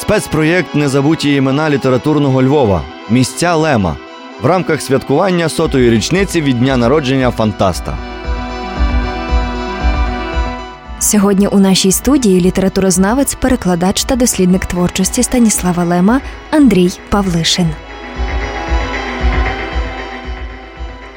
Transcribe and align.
Спецпроєкт 0.00 0.74
Незабуті 0.74 1.34
імена 1.34 1.70
літературного 1.70 2.42
Львова 2.42 2.82
Місця 3.10 3.54
Лема 3.54 3.96
в 4.42 4.46
рамках 4.46 4.82
святкування 4.82 5.48
сотої 5.48 5.90
річниці 5.90 6.40
від 6.40 6.58
дня 6.58 6.76
народження 6.76 7.30
Фантаста. 7.30 7.98
Сьогодні 10.98 11.46
у 11.46 11.58
нашій 11.58 11.92
студії 11.92 12.40
літературознавець, 12.40 13.34
перекладач 13.34 14.04
та 14.04 14.16
дослідник 14.16 14.66
творчості 14.66 15.22
Станіслава 15.22 15.84
Лема 15.84 16.20
Андрій 16.50 16.92
Павлишин. 17.08 17.68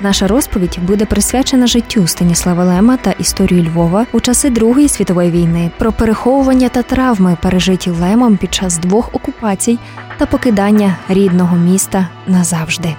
Наша 0.04 0.28
розповідь 0.28 0.80
буде 0.88 1.06
присвячена 1.06 1.68
життю 1.68 2.08
Станіслава 2.08 2.64
Лема 2.64 2.98
та 2.98 3.12
історії 3.12 3.68
Львова 3.68 4.06
у 4.12 4.20
часи 4.20 4.50
Другої 4.50 4.90
світової 4.90 5.32
війни, 5.32 5.72
про 5.80 5.92
переховування 5.92 6.70
та 6.70 6.84
травми, 6.84 7.38
пережиті 7.42 7.90
Лемом 7.90 8.38
під 8.38 8.54
час 8.54 8.78
двох 8.78 9.16
окупацій 9.16 9.80
та 10.18 10.26
покидання 10.26 10.98
рідного 11.10 11.58
міста 11.58 12.10
назавжди. 12.28 12.96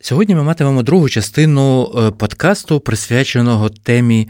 Сьогодні 0.00 0.34
ми 0.34 0.42
матимемо 0.42 0.82
другу 0.82 1.08
частину 1.08 1.92
е, 1.96 2.10
подкасту, 2.10 2.80
присвяченого 2.80 3.68
темі 3.68 4.28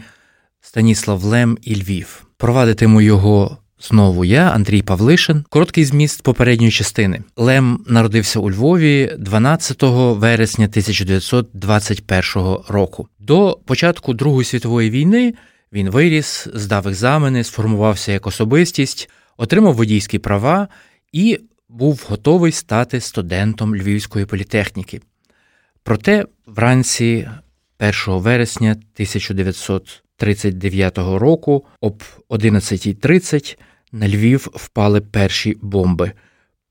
Станіслав 0.61 1.23
Лем 1.23 1.57
і 1.61 1.75
Львів. 1.75 2.23
Провадитиму 2.37 3.01
його 3.01 3.57
знову 3.79 4.25
я, 4.25 4.49
Андрій 4.49 4.81
Павлишин. 4.81 5.45
Короткий 5.49 5.85
зміст 5.85 6.23
попередньої 6.23 6.71
частини. 6.71 7.23
Лем 7.37 7.83
народився 7.87 8.39
у 8.39 8.51
Львові 8.51 9.15
12 9.19 9.77
вересня 10.17 10.65
1921 10.65 12.57
року. 12.67 13.07
До 13.19 13.59
початку 13.65 14.13
Другої 14.13 14.45
світової 14.45 14.89
війни 14.89 15.33
він 15.73 15.89
виріс, 15.89 16.47
здав 16.53 16.87
екзамени, 16.87 17.43
сформувався 17.43 18.11
як 18.11 18.27
особистість, 18.27 19.09
отримав 19.37 19.73
водійські 19.73 20.19
права 20.19 20.67
і 21.11 21.39
був 21.69 22.05
готовий 22.09 22.51
стати 22.51 22.99
студентом 22.99 23.75
Львівської 23.75 24.25
політехніки. 24.25 25.01
Проте 25.83 26.25
вранці 26.45 27.29
1 27.79 27.93
вересня 28.07 28.71
1939 28.71 30.97
року 30.97 31.65
об 31.81 32.03
11.30 32.29 33.57
на 33.91 34.07
Львів 34.07 34.47
впали 34.53 35.01
перші 35.01 35.57
бомби. 35.61 36.11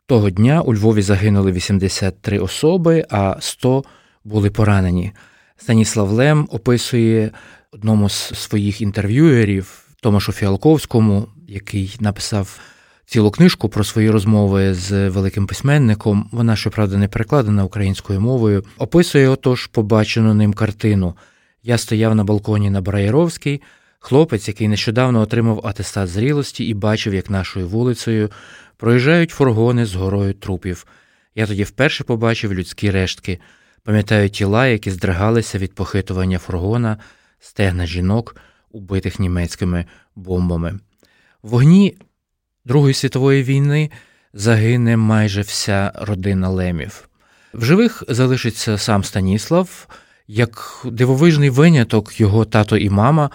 Того 0.07 0.31
дня 0.31 0.63
у 0.63 0.75
Львові 0.75 1.03
загинули 1.03 1.53
83 1.53 2.39
особи, 2.39 3.05
а 3.11 3.37
100 3.41 3.85
були 4.25 4.51
поранені. 4.51 5.13
Станіслав 5.57 6.11
Лем 6.11 6.49
описує 6.51 7.31
одному 7.73 8.09
з 8.09 8.35
своїх 8.35 8.81
інтерв'юерів 8.81 9.85
Томашу 10.03 10.33
Фіалковському, 10.33 11.29
який 11.49 11.97
написав 12.01 12.59
цілу 13.07 13.31
книжку 13.31 13.69
про 13.69 13.85
свої 13.85 14.11
розмови 14.11 14.75
з 14.75 15.09
великим 15.09 15.47
письменником. 15.47 16.29
Вона, 16.33 16.57
щоправда, 16.57 16.97
не 16.97 17.09
перекладена 17.09 17.65
українською 17.65 18.21
мовою. 18.21 18.65
Описує 18.79 19.29
отож 19.29 19.67
побачену 19.67 20.35
ним 20.35 20.53
картину. 20.53 21.15
Я 21.63 21.79
стояв 21.79 22.15
на 22.15 22.25
балконі 22.25 22.71
на 22.71 22.81
Браєровській, 22.81 23.63
хлопець, 23.99 24.49
який 24.49 24.69
нещодавно 24.69 25.21
отримав 25.21 25.67
атестат 25.67 26.09
зрілості 26.09 26.65
і 26.65 26.75
бачив, 26.75 27.15
як 27.15 27.31
нашою 27.31 27.69
вулицею 27.69 28.31
проїжджають 28.77 29.31
фургони 29.31 29.87
з 29.87 29.95
горою 29.95 30.35
трупів. 30.35 30.87
Я 31.35 31.47
тоді 31.47 31.63
вперше 31.63 32.05
побачив 32.05 32.55
людські 32.55 32.91
рештки, 32.91 33.39
пам'ятаю 33.83 34.31
тіла, 34.31 34.67
які 34.67 34.91
здригалися 34.91 35.59
від 35.59 35.75
похитування 35.75 36.39
фургона, 36.39 36.97
стегна 37.39 37.87
жінок, 37.87 38.37
убитих 38.71 39.19
німецькими 39.19 39.85
бомбами. 40.17 40.79
В 41.43 41.49
вогні 41.49 41.97
Другої 42.69 42.95
світової 42.95 43.43
війни 43.43 43.91
загине 44.33 44.97
майже 44.97 45.41
вся 45.41 45.93
родина 45.95 46.49
Лемів. 46.49 47.09
В 47.55 47.65
живих 47.65 48.05
залишиться 48.09 48.79
сам 48.79 49.05
Станіслав, 49.05 49.89
як 50.29 50.83
дивовижний 50.85 51.51
виняток 51.51 52.21
його 52.21 52.45
тато 52.45 52.77
і 52.77 52.91
мама, 52.91 53.31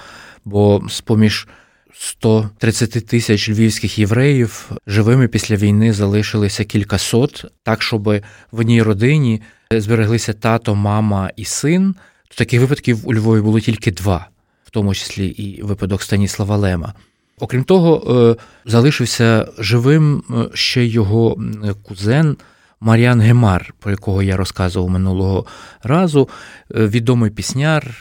бо 0.45 0.83
з 0.89 1.01
поміж 1.01 1.47
130 1.93 3.07
тисяч 3.07 3.49
львівських 3.49 3.99
євреїв 3.99 4.71
живими 4.87 5.27
після 5.27 5.55
війни 5.55 5.93
залишилися 5.93 6.63
кількасот, 6.63 7.45
так 7.63 7.81
щоб 7.81 8.03
в 8.51 8.59
одній 8.59 8.81
родині 8.81 9.41
збереглися 9.71 10.33
тато, 10.33 10.75
мама 10.75 11.29
і 11.35 11.45
син. 11.45 11.95
То 12.27 12.35
таких 12.35 12.61
випадків 12.61 12.99
у 13.03 13.13
Львові 13.13 13.41
було 13.41 13.59
тільки 13.59 13.91
два, 13.91 14.27
в 14.65 14.69
тому 14.69 14.93
числі 14.93 15.27
і 15.27 15.61
випадок 15.61 16.01
Станіслава 16.01 16.57
Лема. 16.57 16.93
Окрім 17.39 17.63
того, 17.63 18.03
е, 18.31 18.43
залишився 18.65 19.47
живим 19.57 20.23
е, 20.29 20.49
ще 20.53 20.85
його 20.85 21.37
кузен 21.83 22.37
Маріан 22.83 23.21
Гемар, 23.21 23.73
про 23.79 23.91
якого 23.91 24.23
я 24.23 24.37
розказував 24.37 24.89
минулого 24.89 25.45
разу, 25.83 26.29
е, 26.75 26.87
відомий 26.87 27.31
пісняр, 27.31 27.97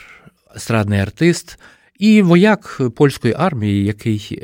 естрадний 0.57 1.01
артист 1.01 1.59
і 1.99 2.23
вояк 2.23 2.81
польської 2.97 3.35
армії, 3.39 3.85
який 3.85 4.43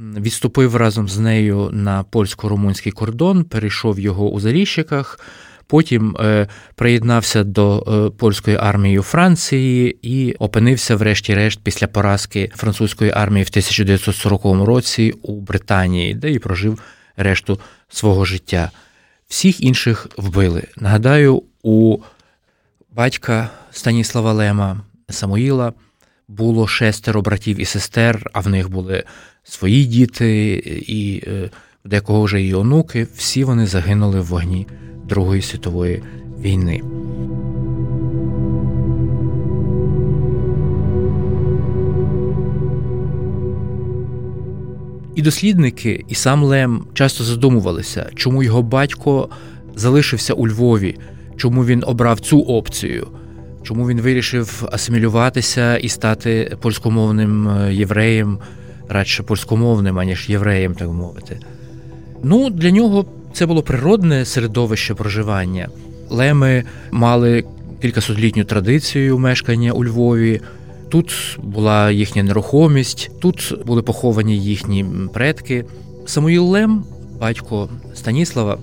відступив 0.00 0.76
разом 0.76 1.08
з 1.08 1.18
нею 1.18 1.70
на 1.72 2.04
польсько-румунський 2.04 2.92
кордон, 2.92 3.44
перейшов 3.44 4.00
його 4.00 4.30
у 4.30 4.40
Заріщиках. 4.40 5.20
Потім 5.66 6.16
е, 6.20 6.48
приєднався 6.74 7.44
до 7.44 7.78
е, 7.78 8.18
польської 8.18 8.56
армії 8.56 8.98
у 8.98 9.02
Франції 9.02 9.98
і 10.02 10.32
опинився, 10.32 10.96
врешті-решт, 10.96 11.60
після 11.62 11.86
поразки 11.86 12.50
французької 12.56 13.10
армії 13.10 13.44
в 13.44 13.48
1940 13.50 14.44
році 14.66 15.14
у 15.22 15.40
Британії, 15.40 16.14
де 16.14 16.30
і 16.30 16.38
прожив 16.38 16.82
решту 17.16 17.60
свого 17.88 18.24
життя. 18.24 18.70
Всіх 19.30 19.60
інших 19.60 20.08
вбили. 20.16 20.62
Нагадаю, 20.76 21.42
у 21.62 21.98
батька 22.92 23.50
Станіслава 23.70 24.32
Лема 24.32 24.80
Самуїла 25.08 25.72
було 26.28 26.66
шестеро 26.66 27.22
братів 27.22 27.60
і 27.60 27.64
сестер, 27.64 28.30
а 28.32 28.40
в 28.40 28.48
них 28.48 28.70
були 28.70 29.04
свої 29.44 29.84
діти, 29.84 30.52
і 30.86 31.22
е, 31.26 31.50
декого 31.84 32.22
вже 32.22 32.42
і 32.42 32.54
онуки. 32.54 33.06
Всі 33.16 33.44
вони 33.44 33.66
загинули 33.66 34.20
в 34.20 34.26
вогні. 34.26 34.66
Другої 35.04 35.42
світової 35.42 36.02
війни. 36.38 36.82
І 45.20 45.22
дослідники, 45.22 46.04
і 46.08 46.14
сам 46.14 46.44
Лем 46.44 46.84
часто 46.94 47.24
задумувалися, 47.24 48.10
чому 48.14 48.42
його 48.42 48.62
батько 48.62 49.28
залишився 49.76 50.34
у 50.34 50.48
Львові, 50.48 50.96
чому 51.36 51.64
він 51.64 51.84
обрав 51.86 52.20
цю 52.20 52.40
опцію, 52.40 53.06
чому 53.62 53.88
він 53.88 54.00
вирішив 54.00 54.68
асимілюватися 54.72 55.76
і 55.76 55.88
стати 55.88 56.56
польськомовним 56.60 57.48
е, 57.48 57.74
євреєм, 57.74 58.38
радше 58.88 59.22
польськомовним, 59.22 59.98
аніж 59.98 60.28
євреєм, 60.30 60.74
так 60.74 60.88
мовити. 60.88 61.38
Ну, 62.22 62.50
для 62.50 62.70
нього 62.70 63.04
це 63.32 63.46
було 63.46 63.62
природне 63.62 64.24
середовище 64.24 64.94
проживання. 64.94 65.68
Леми 66.10 66.64
мали 66.90 67.44
кількасотлітню 67.82 68.44
традицію 68.44 69.18
мешкання 69.18 69.72
у 69.72 69.84
Львові. 69.84 70.40
Тут 70.90 71.38
була 71.42 71.90
їхня 71.90 72.22
нерухомість, 72.22 73.10
тут 73.20 73.54
були 73.66 73.82
поховані 73.82 74.38
їхні 74.38 74.86
предки. 75.12 75.64
Самуїл 76.06 76.44
Лем, 76.44 76.84
батько 77.20 77.68
Станіслава, 77.94 78.58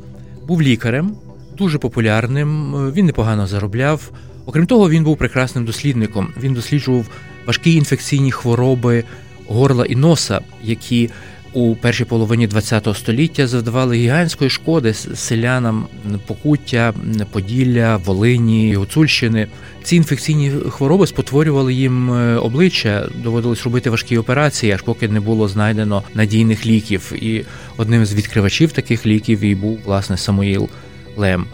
був 0.48 0.62
лікарем, 0.62 1.12
дуже 1.58 1.78
популярним. 1.78 2.74
Він 2.92 3.06
непогано 3.06 3.48
заробляв. 3.48 4.12
Окрім 4.46 4.66
того, 4.66 4.90
він 4.90 5.04
був 5.04 5.18
прекрасним 5.18 5.66
дослідником. 5.66 6.28
Він 6.42 6.54
досліджував 6.54 7.06
важкі 7.46 7.74
інфекційні 7.74 8.32
хвороби 8.32 9.04
горла 9.48 9.86
і 9.86 9.96
носа, 9.96 10.42
які 10.64 11.10
у 11.54 11.76
першій 11.76 12.06
половині 12.06 12.48
ХХ 12.48 12.96
століття 12.96 13.48
завдавали 13.48 13.98
гігантської 13.98 14.50
шкоди 14.50 14.94
селянам 14.94 15.88
Покуття, 16.28 16.94
Поділля, 17.32 17.98
Волині, 17.98 18.76
Гуцульщини. 18.76 19.48
Ці 19.84 19.96
інфекційні 19.96 20.52
хвороби 20.70 21.08
спотворювали 21.08 21.74
їм 21.74 22.14
е, 22.14 22.36
обличчя, 22.36 23.10
доводилось 23.24 23.64
робити 23.64 23.90
важкі 23.90 24.18
операції, 24.18 24.72
аж 24.72 24.82
поки 24.82 25.08
не 25.08 25.20
було 25.20 25.48
знайдено 25.48 26.04
надійних 26.14 26.66
ліків. 26.66 27.14
І 27.16 27.46
одним 27.78 28.06
з 28.06 28.14
відкривачів 28.14 28.72
таких 28.72 29.06
ліків 29.06 29.44
і 29.44 29.56
був 29.56 29.80
власне 29.86 30.18
Самуїл 30.18 30.70
Лем. 31.18 31.46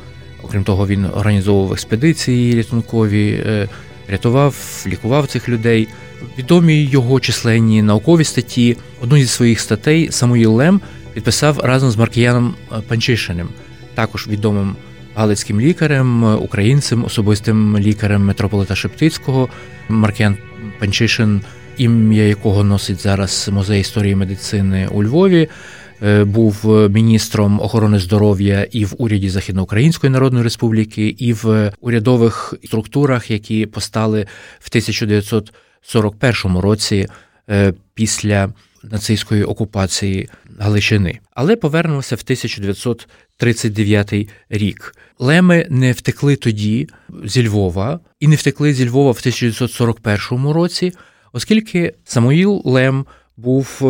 Окрім 0.43 0.63
того, 0.63 0.87
він 0.87 1.05
організовував 1.05 1.73
експедиції 1.73 2.55
рятункові, 2.55 3.43
е, 3.47 3.69
рятував, 4.07 4.83
лікував 4.87 5.27
цих 5.27 5.49
людей. 5.49 5.87
Відомі 6.37 6.83
його 6.83 7.19
численні 7.19 7.81
наукові 7.81 8.23
статті. 8.23 8.77
Одну 9.01 9.17
зі 9.17 9.27
своїх 9.27 9.59
статей 9.59 10.11
Самуїл 10.11 10.53
Лем 10.55 10.81
підписав 11.13 11.59
разом 11.59 11.91
з 11.91 11.97
Маркіяном 11.97 12.55
е, 12.71 12.75
Панчишиним, 12.87 13.49
також 13.95 14.27
відомим 14.27 14.75
галицьким 15.15 15.61
лікарем, 15.61 16.25
е, 16.25 16.35
українцем, 16.35 17.05
особистим 17.05 17.77
лікарем 17.77 18.25
митрополита 18.25 18.75
Шептицького. 18.75 19.49
Маркіян 19.89 20.37
Панчишин 20.79 21.41
ім'я 21.77 22.27
якого 22.27 22.63
носить 22.63 23.01
зараз 23.01 23.49
музей 23.53 23.81
історії 23.81 24.15
медицини 24.15 24.87
у 24.91 25.03
Львові. 25.03 25.49
Е, 26.03 26.23
був 26.23 26.65
міністром 26.89 27.59
охорони 27.59 27.99
здоров'я 27.99 28.67
і 28.71 28.85
в 28.85 28.93
уряді 28.97 29.29
Західноукраїнської 29.29 30.11
Народної 30.11 30.43
Республіки, 30.43 31.07
і 31.07 31.33
в 31.33 31.71
урядових 31.81 32.53
структурах, 32.63 33.31
які 33.31 33.65
постали 33.65 34.27
в 34.59 34.69
1941 35.83 36.57
році 36.57 37.07
е, 37.49 37.73
після 37.93 38.53
нацистської 38.83 39.43
окупації 39.43 40.29
Галичини. 40.59 41.19
Але 41.35 41.55
повернувся 41.55 42.15
в 42.15 42.21
1939 42.23 44.13
рік. 44.49 44.95
Леми 45.19 45.67
не 45.69 45.91
втекли 45.91 46.35
тоді 46.35 46.89
зі 47.23 47.47
Львова 47.47 47.99
і 48.19 48.27
не 48.27 48.35
втекли 48.35 48.73
зі 48.73 48.89
Львова 48.89 49.11
в 49.11 49.17
1941 49.19 50.47
році, 50.47 50.93
оскільки 51.33 51.93
Самуїл 52.03 52.61
Лем 52.65 53.05
був 53.37 53.79
е, 53.81 53.85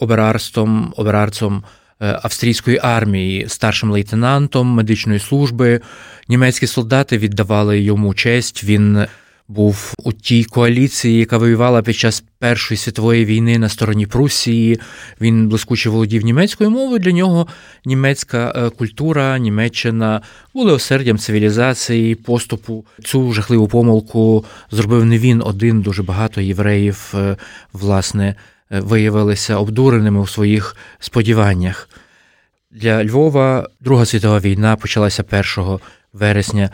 оберарством, 0.00 0.94
оберарцем 0.96 1.62
е, 2.00 2.20
австрійської 2.22 2.78
армії, 2.82 3.48
старшим 3.48 3.90
лейтенантом 3.90 4.66
медичної 4.66 5.18
служби. 5.18 5.80
Німецькі 6.28 6.66
солдати 6.66 7.18
віддавали 7.18 7.80
йому 7.80 8.14
честь. 8.14 8.64
Він 8.64 9.06
був 9.50 9.94
у 10.04 10.12
тій 10.12 10.44
коаліції, 10.44 11.18
яка 11.18 11.38
воювала 11.38 11.82
під 11.82 11.96
час 11.96 12.24
Першої 12.38 12.78
світової 12.78 13.24
війни 13.24 13.58
на 13.58 13.68
стороні 13.68 14.06
Прусії. 14.06 14.80
Він 15.20 15.48
блискуче 15.48 15.90
володів 15.90 16.22
німецькою 16.22 16.70
мовою. 16.70 16.98
Для 16.98 17.12
нього 17.12 17.46
німецька 17.84 18.52
е, 18.56 18.70
культура, 18.70 19.38
Німеччина 19.38 20.20
були 20.54 20.72
осердям 20.72 21.18
цивілізації, 21.18 22.14
поступу. 22.14 22.84
Цю 23.04 23.32
жахливу 23.32 23.68
помилку 23.68 24.44
зробив 24.70 25.04
не 25.04 25.18
він 25.18 25.42
один. 25.44 25.82
Дуже 25.82 26.02
багато 26.02 26.40
євреїв, 26.40 27.14
власне, 27.72 28.34
виявилися 28.70 29.56
обдуреними 29.56 30.20
у 30.20 30.26
своїх 30.26 30.76
сподіваннях. 30.98 31.88
Для 32.70 33.04
Львова 33.04 33.68
Друга 33.80 34.06
світова 34.06 34.38
війна 34.38 34.76
почалася 34.76 35.24
1 35.58 35.78
вересня 36.12 36.70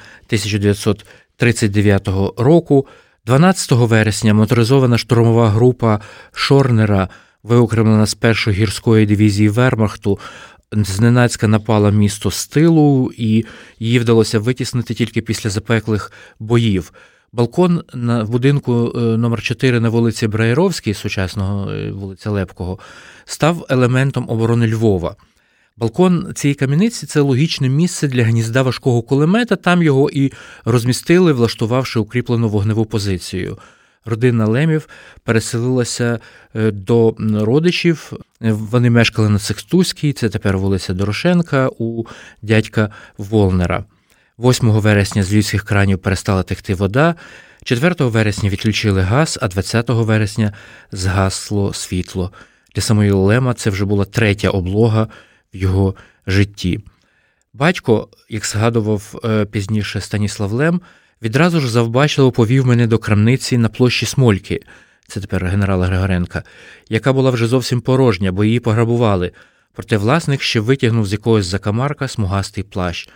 1939 1.38 2.38
року. 2.38 2.86
12 3.26 3.70
вересня 3.72 4.34
моторизована 4.34 4.98
штурмова 4.98 5.48
група 5.50 6.00
Шорнера, 6.32 7.08
виокремлена 7.42 8.06
з 8.06 8.14
першої 8.14 8.56
гірської 8.56 9.06
дивізії 9.06 9.48
Вермахту, 9.48 10.18
зненацька 10.72 11.48
напала 11.48 11.90
місто 11.90 12.30
з 12.30 12.46
тилу, 12.46 13.10
і 13.16 13.44
її 13.78 13.98
вдалося 13.98 14.38
витіснити 14.38 14.94
тільки 14.94 15.22
після 15.22 15.50
запеклих 15.50 16.12
боїв. 16.38 16.92
Балкон 17.32 17.82
на 17.94 18.24
будинку 18.24 18.92
е, 18.94 18.98
номер 18.98 19.42
4 19.42 19.80
на 19.80 19.88
вулиці 19.88 20.26
Браєровській, 20.26 20.94
сучасного 20.94 21.70
е, 21.70 21.90
вулиця 21.90 22.30
Лепкого, 22.30 22.78
став 23.24 23.66
елементом 23.68 24.26
оборони 24.28 24.66
Львова. 24.66 25.16
Балкон 25.78 26.32
цієї 26.34 26.54
кам'яниці 26.54 27.06
це 27.06 27.20
логічне 27.20 27.68
місце 27.68 28.08
для 28.08 28.24
гнізда 28.24 28.62
важкого 28.62 29.02
кулемета. 29.02 29.56
Там 29.56 29.82
його 29.82 30.10
і 30.10 30.32
розмістили, 30.64 31.32
влаштувавши 31.32 31.98
укріплену 31.98 32.48
вогневу 32.48 32.84
позицію. 32.84 33.58
Родина 34.04 34.46
Лемів 34.46 34.88
переселилася 35.24 36.20
е, 36.54 36.70
до 36.70 37.16
родичів. 37.18 38.12
Вони 38.40 38.90
мешкали 38.90 39.28
на 39.28 39.38
Секстузькій, 39.38 40.12
це 40.12 40.28
тепер 40.28 40.58
вулиця 40.58 40.94
Дорошенка 40.94 41.70
у 41.78 42.04
дядька 42.42 42.90
Волнера. 43.18 43.84
8 44.38 44.70
вересня 44.70 45.22
з 45.22 45.32
львівських 45.32 45.64
кранів 45.64 45.98
перестала 45.98 46.42
текти 46.42 46.74
вода, 46.74 47.14
4 47.64 47.94
вересня 47.98 48.48
відключили 48.48 49.00
газ, 49.00 49.38
а 49.42 49.48
20 49.48 49.88
вересня 49.88 50.52
згасло 50.92 51.72
світло. 51.72 52.32
Для 52.74 52.82
Самуїла 52.82 53.20
Лема 53.20 53.54
це 53.54 53.70
вже 53.70 53.84
була 53.84 54.04
третя 54.04 54.50
облога 54.50 55.08
його 55.56 55.94
житті. 56.26 56.80
Батько, 57.54 58.08
як 58.28 58.46
згадував 58.46 59.20
е, 59.24 59.44
пізніше 59.44 60.00
Станіслав 60.00 60.52
Лем, 60.52 60.80
відразу 61.22 61.60
ж 61.60 61.70
завбачливо 61.70 62.32
повів 62.32 62.66
мене 62.66 62.86
до 62.86 62.98
крамниці 62.98 63.58
на 63.58 63.68
площі 63.68 64.06
Смольки, 64.06 64.60
це 65.08 65.20
тепер 65.20 65.44
генерала 65.44 65.86
Григоренка, 65.86 66.42
яка 66.88 67.12
була 67.12 67.30
вже 67.30 67.46
зовсім 67.46 67.80
порожня, 67.80 68.32
бо 68.32 68.44
її 68.44 68.60
пограбували. 68.60 69.32
Проте 69.74 69.96
власник 69.96 70.42
ще 70.42 70.60
витягнув 70.60 71.06
з 71.06 71.12
якогось 71.12 71.46
закамарка 71.46 72.08
смугастий 72.08 72.64
плащ. 72.64 73.08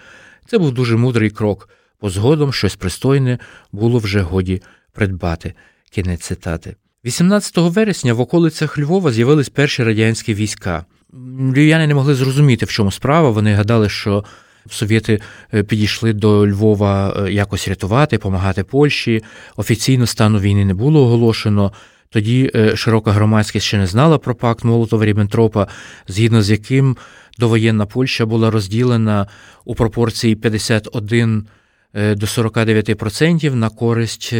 Це 0.47 0.59
був 0.59 0.73
дуже 0.73 0.97
мудрий 0.97 1.31
крок, 1.31 1.69
бо 2.01 2.11
згодом 2.11 2.53
щось 2.53 2.77
пристойне 2.77 3.39
було 3.73 3.99
вже 3.99 4.21
годі 4.21 4.63
придбати. 4.93 5.55
Кінець 5.91 6.21
цитати. 6.21 6.77
18 7.05 7.55
вересня 7.57 8.15
в 8.15 8.21
околицях 8.21 8.79
Львова 8.79 9.13
з'явились 9.13 9.49
перші 9.49 9.85
радянські 9.85 10.35
війська. 10.35 10.85
Львів'яни 11.12 11.87
не 11.87 11.95
могли 11.95 12.15
зрозуміти, 12.15 12.67
в 12.67 12.71
чому 12.71 12.91
справа. 12.91 13.31
Вони 13.31 13.55
гадали, 13.55 13.89
що 13.89 14.25
совєти 14.71 15.21
е, 15.55 15.62
підійшли 15.62 16.12
до 16.12 16.49
Львова 16.49 17.17
е, 17.17 17.33
якось 17.33 17.69
рятувати, 17.69 18.17
допомагати 18.17 18.65
Польщі. 18.65 19.23
Офіційно 19.57 20.07
стану 20.07 20.39
війни 20.39 20.65
не 20.65 20.75
було 20.75 21.03
оголошено. 21.05 21.73
Тоді 22.11 22.51
е, 22.55 22.77
широка 22.77 23.12
громадськість 23.12 23.67
ще 23.67 23.79
не 23.79 23.87
знала 23.87 24.19
про 24.19 24.35
пакт 24.35 24.65
Молотова 24.65 25.05
Ріббентропа, 25.05 25.67
згідно 26.09 26.43
з 26.43 26.51
яким 26.51 26.97
довоєнна 27.39 27.87
Польща 27.87 28.27
була 28.27 28.51
розділена 28.51 29.27
у 29.65 29.75
пропорції 29.75 30.35
51 30.37 31.47
е, 31.95 32.15
до 32.15 32.27
49% 32.27 33.55
на 33.55 33.69
користь 33.69 34.33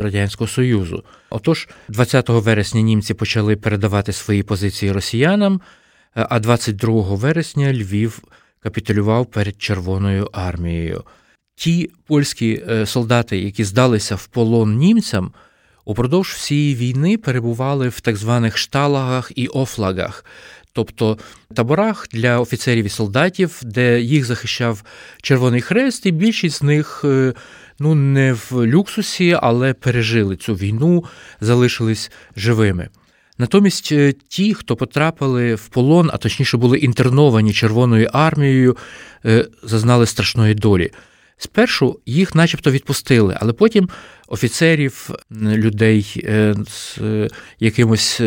Радянського 0.00 0.48
Союзу. 0.48 1.04
Отож, 1.30 1.68
20 1.88 2.28
вересня 2.28 2.80
німці 2.80 3.14
почали 3.14 3.56
передавати 3.56 4.12
свої 4.12 4.42
позиції 4.42 4.92
росіянам, 4.92 5.60
а 6.28 6.40
22 6.40 7.14
вересня 7.14 7.72
Львів 7.72 8.22
капітулював 8.60 9.26
перед 9.26 9.62
Червоною 9.62 10.28
армією. 10.32 11.04
Ті 11.54 11.90
польські 12.06 12.62
солдати, 12.84 13.38
які 13.38 13.64
здалися 13.64 14.14
в 14.14 14.26
полон 14.26 14.76
німцям, 14.76 15.32
упродовж 15.84 16.28
всієї 16.28 16.74
війни 16.74 17.18
перебували 17.18 17.88
в 17.88 18.00
так 18.00 18.16
званих 18.16 18.58
шталагах 18.58 19.32
і 19.34 19.46
офлагах, 19.46 20.24
тобто 20.72 21.18
таборах 21.54 22.08
для 22.12 22.40
офіцерів 22.40 22.84
і 22.84 22.88
солдатів, 22.88 23.60
де 23.62 24.00
їх 24.00 24.24
захищав 24.24 24.82
Червоний 25.22 25.60
Хрест, 25.60 26.06
і 26.06 26.10
більшість 26.10 26.56
з 26.56 26.62
них. 26.62 27.02
Е, 27.04 27.34
ну, 27.78 27.94
не 27.94 28.32
в 28.32 28.66
люксусі, 28.66 29.38
але 29.42 29.74
пережили 29.74 30.36
цю 30.36 30.54
війну, 30.54 31.04
залишились 31.40 32.10
живими. 32.36 32.88
Натомість 33.38 33.92
е, 33.92 34.14
ті, 34.28 34.54
хто 34.54 34.76
потрапили 34.76 35.54
в 35.54 35.68
полон, 35.68 36.10
а 36.12 36.16
точніше 36.16 36.56
були 36.56 36.78
інтерновані 36.78 37.52
Червоною 37.52 38.08
армією, 38.12 38.76
е, 39.24 39.46
зазнали 39.62 40.06
страшної 40.06 40.54
долі. 40.54 40.90
Спершу 41.36 42.00
їх 42.06 42.34
начебто 42.34 42.70
відпустили, 42.70 43.36
але 43.40 43.52
потім 43.52 43.88
офіцерів, 44.28 45.10
людей 45.32 46.22
е, 46.24 46.54
з 46.68 46.98
якимось 47.60 48.20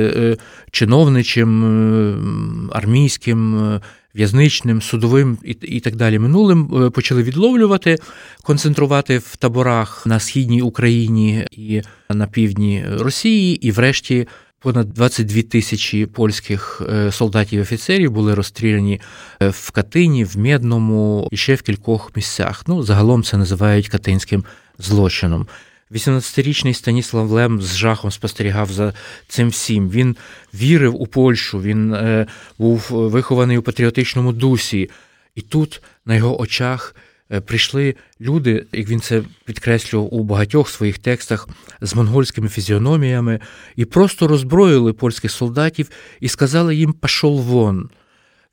чиновничим, 0.71 2.69
армійським, 2.73 3.79
в'язничним, 4.15 4.81
судовим 4.81 5.37
і 5.61 5.79
так 5.79 5.95
далі 5.95 6.19
минулим 6.19 6.91
почали 6.91 7.23
відловлювати, 7.23 7.97
концентрувати 8.43 9.17
в 9.17 9.35
таборах 9.35 10.05
на 10.05 10.19
східній 10.19 10.61
Україні 10.61 11.47
і 11.51 11.81
на 12.09 12.27
півдні 12.27 12.85
Росії, 12.99 13.67
і 13.67 13.71
врешті. 13.71 14.27
Понад 14.61 14.93
22 14.93 15.41
тисячі 15.41 16.05
польських 16.05 16.81
солдатів 17.11 17.59
і 17.59 17.61
офіцерів 17.61 18.11
були 18.11 18.33
розстріляні 18.33 19.01
в 19.39 19.71
Катині, 19.71 20.23
в 20.23 20.37
Медному 20.37 21.27
і 21.31 21.37
ще 21.37 21.55
в 21.55 21.61
кількох 21.61 22.11
місцях. 22.15 22.63
Ну, 22.67 22.83
загалом 22.83 23.23
це 23.23 23.37
називають 23.37 23.89
катинським 23.89 24.43
злочином. 24.77 25.47
18-річний 25.91 26.73
Станіслав 26.73 27.31
Лем 27.31 27.61
з 27.61 27.75
жахом 27.75 28.11
спостерігав 28.11 28.71
за 28.71 28.93
цим 29.27 29.49
всім. 29.49 29.89
Він 29.89 30.15
вірив 30.53 31.01
у 31.01 31.07
Польщу, 31.07 31.61
він 31.61 31.93
е, 31.93 32.25
був 32.57 32.87
вихований 32.91 33.57
у 33.57 33.61
патріотичному 33.61 34.31
дусі. 34.31 34.89
І 35.35 35.41
тут 35.41 35.81
на 36.05 36.15
його 36.15 36.41
очах 36.41 36.95
е, 36.95 37.01
прийшли 37.39 37.95
люди, 38.21 38.65
як 38.71 38.89
він 38.89 39.01
це 39.01 39.23
підкреслював 39.45 40.13
у 40.13 40.23
багатьох 40.23 40.69
своїх 40.69 40.99
текстах, 40.99 41.49
з 41.81 41.95
монгольськими 41.95 42.49
фізіономіями, 42.49 43.39
і 43.75 43.85
просто 43.85 44.27
роззброїли 44.27 44.93
польських 44.93 45.31
солдатів 45.31 45.89
і 46.19 46.27
сказали 46.27 46.75
їм 46.75 46.93
«пашол 46.93 47.41
вон. 47.41 47.89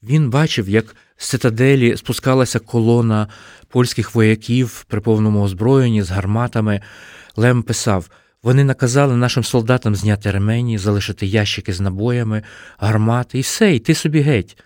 Він 0.03 0.31
бачив, 0.31 0.69
як 0.69 0.97
з 1.17 1.29
цитаделі 1.29 1.97
спускалася 1.97 2.59
колона 2.59 3.29
польських 3.69 4.15
вояків 4.15 4.85
при 4.89 5.01
повному 5.01 5.43
озброєнні 5.43 6.03
з 6.03 6.11
гарматами. 6.11 6.81
Лем 7.37 7.63
писав: 7.63 8.11
вони 8.43 8.65
наказали 8.65 9.17
нашим 9.17 9.45
солдатам 9.45 9.97
зняти 9.97 10.31
ремені, 10.31 10.79
залишити 10.79 11.27
ящики 11.27 11.73
з 11.73 11.81
набоями, 11.81 12.43
гармати 12.79 13.39
і 13.39 13.41
все, 13.41 13.75
йти 13.75 13.95
собі 13.95 14.21
геть. 14.21 14.57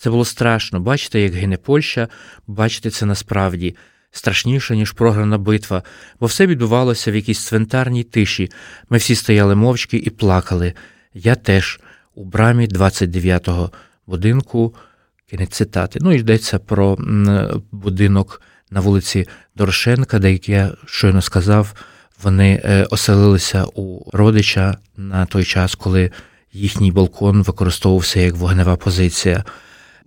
Це 0.00 0.10
було 0.10 0.24
страшно. 0.24 0.80
Бачите, 0.80 1.20
як 1.20 1.32
гине 1.32 1.56
Польща, 1.56 2.08
бачите 2.46 2.90
це 2.90 3.06
насправді. 3.06 3.76
страшніше, 4.12 4.76
ніж 4.76 4.92
програна 4.92 5.38
битва, 5.38 5.82
бо 6.20 6.26
все 6.26 6.46
відбувалося 6.46 7.12
в 7.12 7.14
якійсь 7.14 7.46
цвинтарній 7.46 8.04
тиші. 8.04 8.50
Ми 8.88 8.98
всі 8.98 9.14
стояли 9.14 9.54
мовчки 9.54 9.96
і 9.96 10.10
плакали. 10.10 10.74
Я 11.14 11.34
теж 11.34 11.80
у 12.14 12.24
брамі 12.24 12.68
29-го 12.68 13.70
будинку. 14.06 14.74
Кінець 15.30 15.50
цитати. 15.50 15.98
Ну, 16.02 16.12
йдеться 16.12 16.58
про 16.58 16.98
будинок 17.72 18.42
на 18.70 18.80
вулиці 18.80 19.28
Дорошенка, 19.56 20.18
де, 20.18 20.32
як 20.32 20.48
я 20.48 20.72
щойно 20.86 21.22
сказав, 21.22 21.74
вони 22.22 22.62
е, 22.64 22.84
оселилися 22.84 23.64
у 23.74 24.10
родича 24.12 24.78
на 24.96 25.26
той 25.26 25.44
час, 25.44 25.74
коли 25.74 26.10
їхній 26.52 26.92
балкон 26.92 27.42
використовувався 27.42 28.20
як 28.20 28.34
вогнева 28.34 28.76
позиція. 28.76 29.44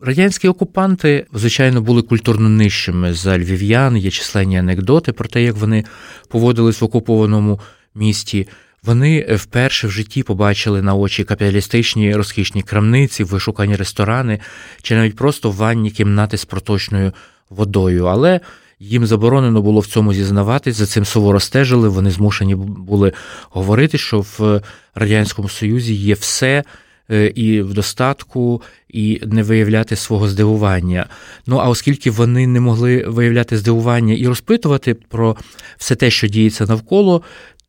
Радянські 0.06 0.48
окупанти, 0.48 1.26
звичайно, 1.34 1.82
були 1.82 2.02
культурно 2.02 2.50
нижчими 2.50 3.14
за 3.14 3.38
львів'ян, 3.38 3.98
є 3.98 4.12
численні 4.12 4.58
анекдоти 4.58 5.14
про 5.14 5.28
те, 5.28 5.44
як 5.44 5.56
вони 5.56 5.84
поводились 6.28 6.82
в 6.82 6.86
окупованому 6.86 7.60
місті. 7.96 8.48
Вони 8.84 9.26
е, 9.30 9.36
вперше 9.36 9.88
в 9.88 9.92
житті 9.92 10.24
побачили 10.24 10.82
на 10.82 10.96
очі 10.96 11.24
капіталістичні 11.24 12.16
розкішні 12.16 12.62
крамниці, 12.62 13.24
вишукані 13.24 13.76
ресторани 13.76 14.40
чи 14.82 14.96
навіть 14.96 15.16
просто 15.16 15.52
ванні 15.52 15.92
кімнати 15.92 16.38
з 16.38 16.46
проточною 16.46 17.12
водою. 17.50 18.06
Але 18.06 18.40
їм 18.80 19.06
заборонено 19.06 19.62
було 19.62 19.80
в 19.80 19.88
цьому 19.88 20.14
зізнаватись, 20.14 20.76
за 20.76 20.86
цим 20.86 21.06
суворо 21.06 21.40
стежили. 21.40 21.90
Вони 21.90 22.12
змушені 22.12 22.56
були 22.56 23.14
говорити, 23.50 23.98
що 23.98 24.20
в 24.20 24.62
Радянському 24.96 25.50
Союзі 25.50 25.94
є 25.94 26.14
все. 26.14 26.64
Е, 27.12 27.32
і 27.36 27.62
в 27.62 27.74
достатку, 27.74 28.62
і 28.90 29.22
не 29.26 29.44
виявляти 29.44 29.96
свого 29.96 30.28
здивування. 30.28 31.06
Ну 31.48 31.58
а 31.58 31.70
оскільки 31.70 32.12
вони 32.12 32.48
не 32.48 32.60
могли 32.60 33.04
виявляти 33.08 33.58
здивування 33.58 34.14
і 34.14 34.28
розпитувати 34.28 34.94
про 34.94 35.38
все 35.78 35.96
те, 35.96 36.10
що 36.10 36.28
діється 36.28 36.66
навколо, 36.66 37.22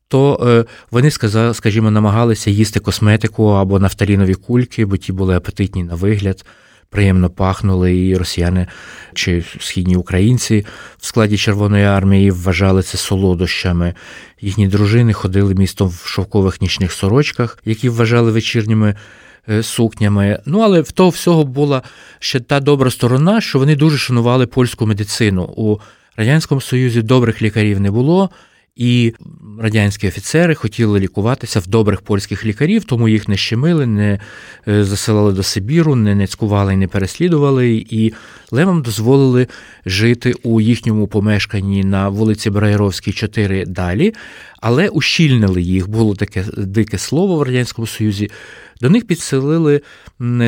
то 0.07 0.47
е, 0.47 0.65
вони 0.91 1.11
скажімо, 1.53 1.91
намагалися 1.91 2.49
їсти 2.49 2.79
косметику 2.79 3.47
або 3.47 3.79
нафталінові 3.79 4.33
кульки, 4.33 4.85
бо 4.85 4.97
ті 4.97 5.11
були 5.11 5.35
апетитні 5.35 5.83
на 5.83 5.95
вигляд. 5.95 6.45
Приємно 6.89 7.29
пахнули, 7.29 7.97
і 7.97 8.17
росіяни 8.17 8.67
чи 9.13 9.43
східні 9.59 9.95
українці 9.95 10.65
в 10.97 11.05
складі 11.05 11.37
Червоної 11.37 11.85
армії 11.85 12.31
вважали 12.31 12.81
це 12.81 12.97
солодощами. 12.97 13.93
Їхні 14.41 14.67
дружини 14.67 15.13
ходили 15.13 15.55
містом 15.55 15.87
в 15.87 16.07
шовкових 16.07 16.61
нічних 16.61 16.91
сорочках, 16.91 17.59
які 17.65 17.89
вважали 17.89 18.31
вечірніми 18.31 18.95
сукнями. 19.61 20.39
Ну 20.45 20.59
але 20.59 20.81
в 20.81 20.91
того 20.91 21.09
всього 21.09 21.43
була 21.43 21.81
ще 22.19 22.39
та 22.39 22.59
добра 22.59 22.91
сторона, 22.91 23.41
що 23.41 23.59
вони 23.59 23.75
дуже 23.75 23.97
шанували 23.97 24.47
польську 24.47 24.85
медицину. 24.85 25.43
У 25.43 25.77
радянському 26.17 26.61
союзі 26.61 27.01
добрих 27.01 27.41
лікарів 27.41 27.79
не 27.79 27.91
було. 27.91 28.29
І 28.75 29.13
радянські 29.59 30.07
офіцери 30.07 30.55
хотіли 30.55 30.99
лікуватися 30.99 31.59
в 31.59 31.67
добрих 31.67 32.01
польських 32.01 32.45
лікарів, 32.45 32.83
тому 32.83 33.09
їх 33.09 33.27
не 33.27 33.37
щемили, 33.37 33.85
не 33.85 34.19
е, 34.67 34.83
засилали 34.83 35.33
до 35.33 35.43
Сибіру, 35.43 35.95
не 35.95 36.15
нецькували 36.15 36.73
і 36.73 36.77
не 36.77 36.87
переслідували. 36.87 37.85
І 37.89 38.13
левам 38.51 38.81
дозволили 38.81 39.47
жити 39.85 40.33
у 40.43 40.61
їхньому 40.61 41.07
помешканні 41.07 41.83
на 41.83 42.09
вулиці 42.09 42.49
Брайровській, 42.49 43.11
4 43.11 43.65
далі, 43.65 44.13
але 44.61 44.89
ущільнили 44.89 45.61
їх. 45.61 45.89
Було 45.89 46.15
таке 46.15 46.45
дике 46.57 46.97
слово 46.97 47.37
в 47.37 47.43
радянському 47.43 47.87
союзі. 47.87 48.31
До 48.81 48.89
них 48.89 49.07
підселили 49.07 49.81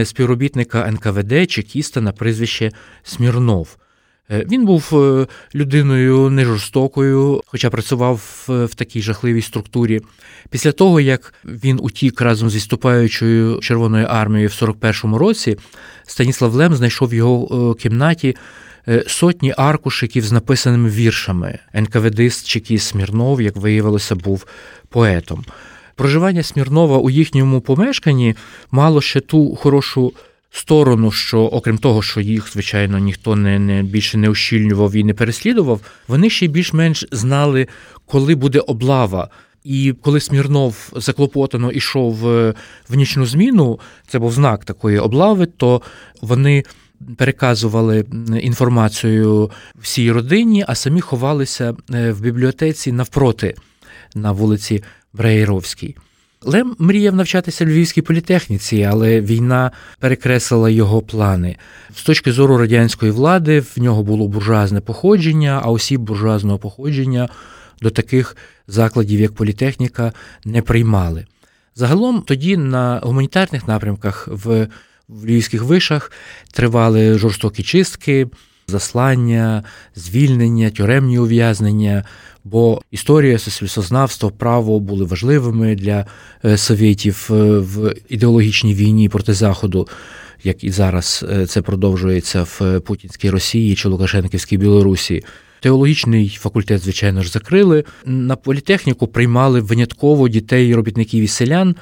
співробітника 0.03 0.91
НКВД 0.91 1.51
чекіста 1.51 2.01
на 2.01 2.11
прізвище 2.11 2.71
Смірнов. 3.03 3.77
Е, 4.31 4.45
він 4.51 4.65
був 4.65 4.89
е, 4.93 5.27
людиною 5.55 6.29
не 6.29 6.45
жорстокою, 6.45 7.41
хоча 7.45 7.69
працював 7.69 8.45
в 8.47 8.75
такій 8.75 9.01
жахливій 9.01 9.41
структурі. 9.41 10.01
Після 10.49 10.71
того, 10.71 10.99
як 10.99 11.33
він 11.45 11.79
утік 11.81 12.21
разом 12.21 12.49
зі 12.49 12.59
ступаючою 12.59 13.59
Червоною 13.59 14.05
армією 14.05 14.49
в 14.49 14.63
41-му 14.63 15.17
році, 15.17 15.57
Станіслав 16.05 16.53
Лем 16.53 16.75
знайшов 16.75 17.09
в 17.09 17.13
його 17.13 17.71
е, 17.71 17.81
кімнаті 17.81 18.35
сотні 19.07 19.53
аркушиків 19.57 20.25
з 20.25 20.31
написаними 20.31 20.89
віршами. 20.89 21.59
НКВДист 21.73 22.47
Чекіс 22.47 22.83
Смірнов, 22.83 23.41
як 23.41 23.55
виявилося, 23.55 24.15
був 24.15 24.45
поетом. 24.89 25.45
Проживання 25.95 26.43
Смірнова 26.43 26.97
у 26.97 27.09
їхньому 27.09 27.61
помешканні 27.61 28.35
мало 28.71 29.01
ще 29.01 29.19
ту 29.19 29.55
хорошу 29.55 30.13
сторону, 30.57 31.11
що, 31.11 31.39
окрім 31.39 31.77
того, 31.77 32.01
що 32.01 32.21
їх, 32.21 32.51
звичайно, 32.53 32.97
ніхто 32.97 33.35
не, 33.35 33.59
не 33.59 33.83
більше 33.83 34.17
не 34.17 34.29
ощільнював 34.29 34.95
і 34.95 35.03
не 35.03 35.13
переслідував, 35.13 35.81
вони 36.07 36.29
ще 36.29 36.47
більш-менш 36.47 37.05
знали, 37.11 37.67
коли 38.05 38.35
буде 38.35 38.59
облава. 38.59 39.29
І 39.63 39.93
коли 40.01 40.19
Смірнов 40.19 40.89
заклопотано 40.95 41.71
ішов 41.71 42.29
е, 42.29 42.53
в 42.89 42.95
нічну 42.95 43.25
зміну, 43.25 43.79
це 44.07 44.19
був 44.19 44.31
знак 44.31 44.65
такої 44.65 44.99
облави, 44.99 45.45
то 45.45 45.81
вони 46.21 46.63
переказували 47.17 48.05
інформацію 48.41 49.51
всій 49.75 50.11
родині, 50.11 50.65
а 50.67 50.75
самі 50.75 51.01
ховалися 51.01 51.75
е, 51.93 52.11
в 52.11 52.21
бібліотеці 52.21 52.91
навпроти 52.91 53.55
на 54.15 54.31
вулиці 54.31 54.83
Браєровській. 55.13 55.95
Лем 56.41 56.75
мріяв 56.79 57.15
навчатися 57.15 57.65
в 57.65 57.67
Львівській 57.67 58.01
політехніці, 58.01 58.83
але 58.83 59.21
війна 59.21 59.71
перекреслила 59.99 60.69
його 60.69 61.01
плани. 61.01 61.55
З 61.95 62.03
точки 62.03 62.31
зору 62.31 62.57
радянської 62.57 63.11
влади 63.11 63.59
в 63.59 63.73
нього 63.77 64.03
було 64.03 64.27
буржуазне 64.27 64.81
походження, 64.81 65.61
а 65.63 65.71
осіб 65.71 66.01
буржуазного 66.01 66.59
походження 66.59 67.29
до 67.81 67.89
таких 67.89 68.37
закладів, 68.67 69.19
як 69.19 69.33
політехніка, 69.33 70.13
не 70.45 70.61
приймали. 70.61 71.25
Загалом 71.75 72.21
тоді 72.21 72.57
на 72.57 72.99
гуманітарних 73.03 73.67
напрямках 73.67 74.27
в 74.31 74.67
львівських 75.09 75.63
вишах 75.63 76.11
тривали 76.53 77.17
жорстокі 77.17 77.63
чистки, 77.63 78.27
заслання, 78.67 79.63
звільнення, 79.95 80.69
тюремні 80.69 81.19
ув'язнення, 81.19 82.03
бо 82.51 82.81
історія, 82.91 83.39
суспільствознавство, 83.39 84.31
право 84.31 84.79
були 84.79 85.05
важливими 85.05 85.75
для 85.75 86.05
е, 86.45 86.57
совєтів 86.57 87.29
е, 87.31 87.33
в 87.59 87.95
ідеологічній 88.09 88.73
війні 88.73 89.09
проти 89.09 89.33
Заходу, 89.33 89.87
як 90.43 90.63
і 90.63 90.71
зараз 90.71 91.25
е, 91.31 91.45
це 91.45 91.61
продовжується 91.61 92.43
в 92.43 92.79
Путінській 92.79 93.29
Росії 93.29 93.75
чи 93.75 93.89
Лукашенківській 93.89 94.57
Білорусі. 94.57 95.23
Теологічний 95.59 96.37
факультет, 96.39 96.81
звичайно 96.81 97.21
ж, 97.21 97.31
закрили. 97.31 97.83
На 98.05 98.35
політехніку 98.35 99.07
приймали 99.07 99.59
винятково 99.59 100.29
дітей, 100.29 100.75
робітників 100.75 101.23
і 101.23 101.27
селян. 101.27 101.75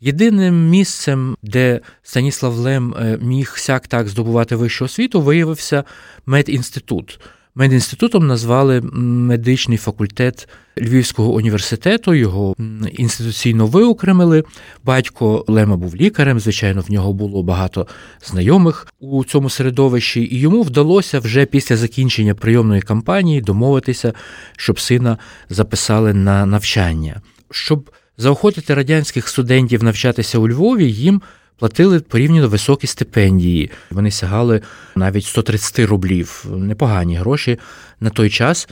Єдиним 0.00 0.68
місцем, 0.68 1.36
де 1.42 1.80
Станіслав 2.02 2.54
Лем 2.54 2.94
міг 3.20 3.52
сяк 3.56 3.86
так 3.86 4.08
здобувати 4.08 4.56
вищу 4.56 4.84
освіту, 4.84 5.20
виявився 5.20 5.84
медінститут. 6.26 7.20
Медінститутом 7.58 8.26
назвали 8.26 8.80
медичний 8.92 9.78
факультет 9.78 10.48
Львівського 10.78 11.32
університету, 11.32 12.14
його 12.14 12.54
інституційно 12.92 13.66
виокремили. 13.66 14.44
Батько 14.84 15.44
Лема 15.48 15.76
був 15.76 15.96
лікарем, 15.96 16.40
звичайно, 16.40 16.80
в 16.80 16.90
нього 16.90 17.12
було 17.12 17.42
багато 17.42 17.86
знайомих 18.24 18.86
у 19.00 19.24
цьому 19.24 19.50
середовищі, 19.50 20.28
і 20.30 20.40
йому 20.40 20.62
вдалося 20.62 21.20
вже 21.20 21.46
після 21.46 21.76
закінчення 21.76 22.34
прийомної 22.34 22.82
кампанії 22.82 23.40
домовитися, 23.40 24.12
щоб 24.56 24.80
сина 24.80 25.18
записали 25.50 26.14
на 26.14 26.46
навчання. 26.46 27.20
Щоб 27.50 27.90
заохотити 28.18 28.74
радянських 28.74 29.28
студентів 29.28 29.84
навчатися 29.84 30.38
у 30.38 30.48
Львові, 30.48 30.92
їм 30.92 31.22
платили 31.58 32.00
порівняно 32.00 32.48
високі 32.48 32.86
стипендії. 32.86 33.70
Вони 33.90 34.10
сягали 34.10 34.60
навіть 34.96 35.24
130 35.24 35.78
рублів, 35.78 36.44
непогані 36.50 37.16
гроші 37.16 37.58
на 38.00 38.10
той 38.10 38.30
час. 38.30 38.68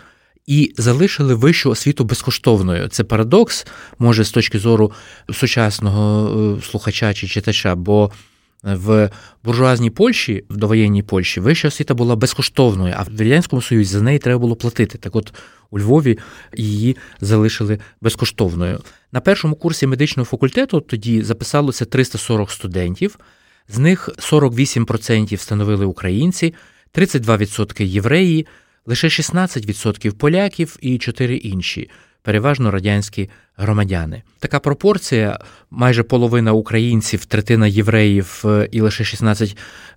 І 0.47 0.75
залишили 0.77 1.35
вищу 1.35 1.71
освіту 1.71 2.05
безкоштовною. 2.05 2.89
Це 2.89 3.05
парадокс, 3.05 3.67
може, 3.99 4.25
з 4.25 4.31
точки 4.31 4.59
зору 4.59 4.93
сучасного 5.33 6.57
е, 6.59 6.63
слухача 6.63 7.15
чи 7.15 7.27
читача, 7.29 7.75
бо 7.75 8.11
в 8.75 9.11
буржуазній 9.45 9.91
Польщі, 9.91 10.45
в 10.51 10.57
довоєнній 10.57 11.03
Польщі, 11.03 11.41
вища 11.41 11.69
освіта 11.69 11.95
була 11.95 12.17
безкоштовною, 12.17 12.95
а 12.97 13.03
в 13.03 13.09
Радянському 13.09 13.63
Союзі 13.63 13.91
за 13.91 14.03
неї 14.03 14.19
треба 14.19 14.39
було 14.39 14.57
платити. 14.57 14.99
Так 14.99 15.17
от 15.17 15.35
у 15.71 15.79
Львові 15.79 16.19
її 16.57 16.97
залишили 17.21 17.79
безкоштовною. 18.01 18.81
На 19.13 19.21
першому 19.21 19.55
курсі 19.55 19.87
медичного 19.87 20.25
факультету 20.25 20.81
тоді 20.81 21.23
записалося 21.23 21.85
340 21.85 22.51
студентів, 22.51 23.19
з 23.69 23.79
них 23.79 24.11
48% 24.19 25.37
становили 25.37 25.87
українці, 25.87 26.55
32% 26.95 27.83
євреї, 27.83 28.47
лише 28.87 29.09
16% 29.09 30.13
поляків 30.13 30.77
і 30.81 30.99
4 30.99 31.37
інші, 31.37 31.91
переважно 32.23 32.71
радянські 32.71 33.31
громадяни. 33.57 34.23
Така 34.39 34.59
пропорція: 34.59 35.39
майже 35.71 36.03
половина 36.03 36.53
українців, 36.53 37.25
третина 37.25 37.67
євреїв 37.67 38.43
е, 38.45 38.69
і 38.73 38.81
лише 38.81 39.05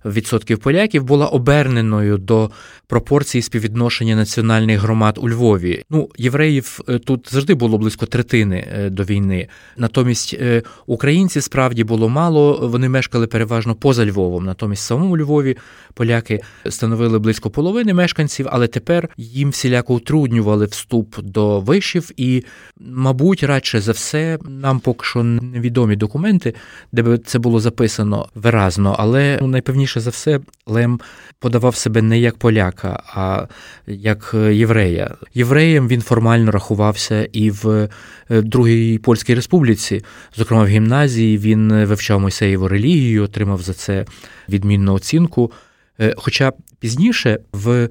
16% 0.04 0.56
поляків 0.56 1.04
була 1.04 1.26
оберненою 1.26 2.18
до 2.18 2.50
пропорції 2.86 3.42
співвідношення 3.42 4.16
національних 4.16 4.80
громад 4.80 5.18
у 5.22 5.28
Львові. 5.28 5.84
Ну, 5.90 6.08
євреїв 6.18 6.80
е, 6.88 6.98
тут 6.98 7.28
завжди 7.32 7.54
було 7.54 7.78
близько 7.78 8.06
третини 8.06 8.68
е, 8.72 8.90
до 8.90 9.02
війни. 9.02 9.48
Натомість 9.76 10.38
українців 10.86 11.42
справді 11.42 11.84
було 11.84 12.08
мало. 12.08 12.68
Вони 12.68 12.88
мешкали 12.88 13.26
переважно 13.26 13.74
поза 13.74 14.06
Львовом. 14.06 14.44
Натомість 14.44 14.82
в 14.82 14.86
самому 14.86 15.18
Львові 15.18 15.56
поляки 15.94 16.40
становили 16.68 17.18
близько 17.18 17.50
половини 17.50 17.94
мешканців, 17.94 18.46
але 18.50 18.68
тепер 18.68 19.08
їм 19.16 19.50
всіляко 19.50 19.94
утруднювали 19.94 20.66
вступ 20.66 21.20
до 21.20 21.60
вишів, 21.60 22.10
і, 22.16 22.44
мабуть, 22.80 23.42
радше 23.50 23.80
за 23.80 23.92
все, 23.92 24.38
нам 24.48 24.80
поки 24.80 25.06
що 25.06 25.22
невідомі 25.22 25.96
документи, 25.96 26.54
де 26.92 27.02
би 27.02 27.18
це 27.18 27.38
було 27.38 27.60
записано 27.60 28.28
виразно, 28.34 28.96
але 28.98 29.38
ну, 29.40 29.46
найпевніше 29.46 30.00
за 30.00 30.10
все, 30.10 30.40
Лем 30.66 31.00
подавав 31.38 31.76
себе 31.76 32.02
не 32.02 32.18
як 32.18 32.36
поляка, 32.36 33.02
а 33.06 33.46
як 33.86 34.34
єврея. 34.50 35.14
Євреєм 35.34 35.88
він 35.88 36.00
формально 36.00 36.50
рахувався 36.50 37.28
і 37.32 37.50
в 37.50 37.88
е, 38.30 38.42
Другій 38.42 38.98
Польській 38.98 39.34
Республіці, 39.34 40.04
зокрема 40.36 40.62
в 40.62 40.66
гімназії, 40.66 41.38
він 41.38 41.84
вивчав 41.84 42.20
Мойсеєву 42.20 42.68
релігію, 42.68 43.24
отримав 43.24 43.62
за 43.62 43.74
це 43.74 44.04
відмінну 44.48 44.94
оцінку. 44.94 45.52
Е, 46.00 46.14
хоча 46.16 46.52
пізніше 46.80 47.38
в 47.52 47.88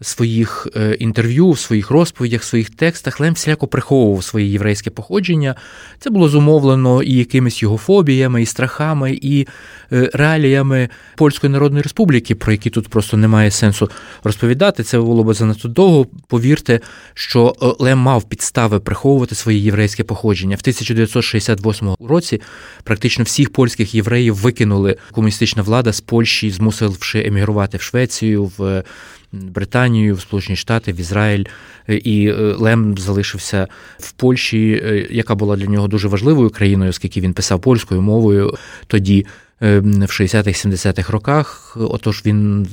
своїх 0.00 0.68
е, 0.76 0.94
інтерв'ю, 0.94 1.50
в 1.50 1.58
своїх 1.58 1.90
розповідях, 1.90 2.40
в 2.40 2.44
своїх 2.44 2.70
текстах 2.70 3.20
Лем 3.20 3.34
всіляко 3.34 3.66
приховував 3.66 4.24
своє 4.24 4.46
єврейське 4.46 4.90
походження. 4.90 5.54
Це 5.98 6.10
було 6.10 6.28
зумовлено 6.28 7.02
і 7.02 7.12
якимись 7.12 7.62
його 7.62 7.76
фобіями, 7.76 8.42
і 8.42 8.46
страхами, 8.46 9.18
і 9.22 9.46
е, 9.92 10.10
реаліями 10.14 10.88
Польської 11.16 11.52
Народної 11.52 11.82
Республіки, 11.82 12.34
про 12.34 12.52
які 12.52 12.70
тут 12.70 12.88
просто 12.88 13.16
немає 13.16 13.50
сенсу 13.50 13.90
розповідати. 14.24 14.82
Це 14.82 14.98
було 14.98 15.24
б 15.24 15.34
занадто 15.34 15.68
довго. 15.68 16.06
Повірте, 16.28 16.80
що 17.14 17.56
е, 17.62 17.66
Лем 17.78 17.98
мав 17.98 18.28
підстави 18.28 18.80
приховувати 18.80 19.34
своє 19.34 19.58
єврейське 19.58 20.04
походження. 20.04 20.56
В 20.56 20.60
1968 20.62 21.96
році 22.00 22.40
практично 22.84 23.24
всіх 23.24 23.52
польських 23.52 23.94
євреїв 23.94 24.34
викинули 24.34 24.96
комуністична 25.12 25.62
влада 25.62 25.92
з 25.92 26.00
Польщі, 26.00 26.50
змусивши 26.50 27.26
емігрувати 27.26 27.78
в 27.78 27.82
Швецію. 27.82 28.52
в 28.58 28.82
Британію, 29.32 30.14
в 30.14 30.20
Сполучені 30.20 30.56
Штати, 30.56 30.92
в 30.92 31.00
Ізраїль, 31.00 31.44
і 31.88 32.28
е, 32.28 32.32
Лем 32.34 32.98
залишився 32.98 33.68
в 33.98 34.12
Польщі, 34.12 34.82
е, 34.84 35.06
яка 35.10 35.34
була 35.34 35.56
для 35.56 35.66
нього 35.66 35.88
дуже 35.88 36.08
важливою 36.08 36.50
країною, 36.50 36.90
оскільки 36.90 37.20
він 37.20 37.32
писав 37.32 37.60
польською 37.60 38.02
мовою 38.02 38.54
тоді. 38.86 39.26
Е, 39.62 39.78
в 39.80 40.10
60-х-70-х 40.10 41.12
роках, 41.12 41.76
отож 41.80 42.22
він 42.26 42.66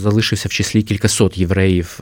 залишився 0.00 0.48
в 0.48 0.52
числі 0.52 0.82
кількасот 0.82 1.38
євреїв, 1.38 2.00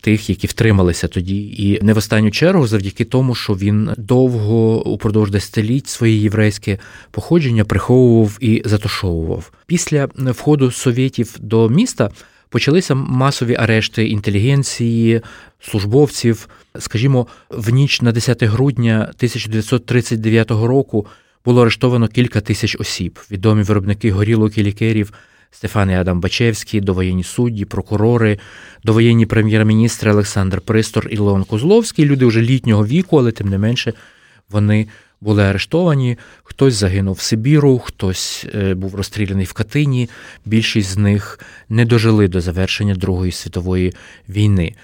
тих, 0.00 0.30
які 0.30 0.46
втрималися 0.46 1.08
тоді, 1.08 1.46
і 1.46 1.82
не 1.82 1.92
в 1.92 1.96
останню 1.96 2.30
чергу, 2.30 2.66
завдяки 2.66 3.04
тому, 3.04 3.34
що 3.34 3.52
він 3.52 3.90
довго 3.96 4.86
упродовж 4.88 5.30
десятиліть 5.30 5.88
своє 5.88 6.16
єврейське 6.16 6.78
походження 7.10 7.64
приховував 7.64 8.38
і 8.40 8.62
затушовував. 8.64 9.52
Після 9.66 10.08
входу 10.14 10.70
совєтів 10.70 11.34
до 11.40 11.68
міста 11.68 12.10
почалися 12.48 12.94
масові 12.94 13.54
арешти 13.54 14.06
інтелігенції, 14.08 15.20
службовців. 15.60 16.48
Скажімо, 16.78 17.26
в 17.50 17.70
ніч 17.70 18.02
на 18.02 18.12
10 18.12 18.42
грудня 18.42 18.94
1939 18.94 20.50
року 20.50 21.06
було 21.44 21.62
арештовано 21.62 22.08
кілька 22.08 22.40
тисяч 22.40 22.76
осіб. 22.80 23.18
Відомі 23.30 23.62
виробники 23.62 24.10
горілок 24.10 24.58
і 24.58 24.62
лікерів 24.62 25.12
Стефан 25.50 25.90
і 25.90 25.94
Адам 25.94 26.20
Бачевський, 26.20 26.80
довоєнні 26.80 27.24
судді, 27.24 27.64
прокурори, 27.64 28.38
довоєнні 28.84 29.26
прем'єр-міністри 29.26 30.10
Олександр 30.10 30.60
Пристор 30.60 31.08
і 31.10 31.18
Леон 31.18 31.44
Козловський. 31.44 32.04
Люди 32.04 32.26
вже 32.26 32.42
літнього 32.42 32.86
віку, 32.86 33.18
але 33.18 33.32
тим 33.32 33.48
не 33.48 33.58
менше 33.58 33.92
вони 34.50 34.86
були 35.26 35.42
арештовані. 35.42 36.18
Хтось 36.42 36.74
загинув 36.74 37.14
в 37.14 37.20
Сибіру, 37.20 37.78
хтось 37.78 38.46
е, 38.54 38.74
був 38.74 38.94
розстріляний 38.94 39.44
в 39.44 39.52
Катині. 39.52 40.08
Більшість 40.44 40.88
з 40.88 40.96
них 40.96 41.40
не 41.68 41.84
дожили 41.84 42.28
до 42.28 42.40
завершення 42.40 42.94
Другої 42.94 43.32
світової 43.32 43.94
війни. 44.28 44.74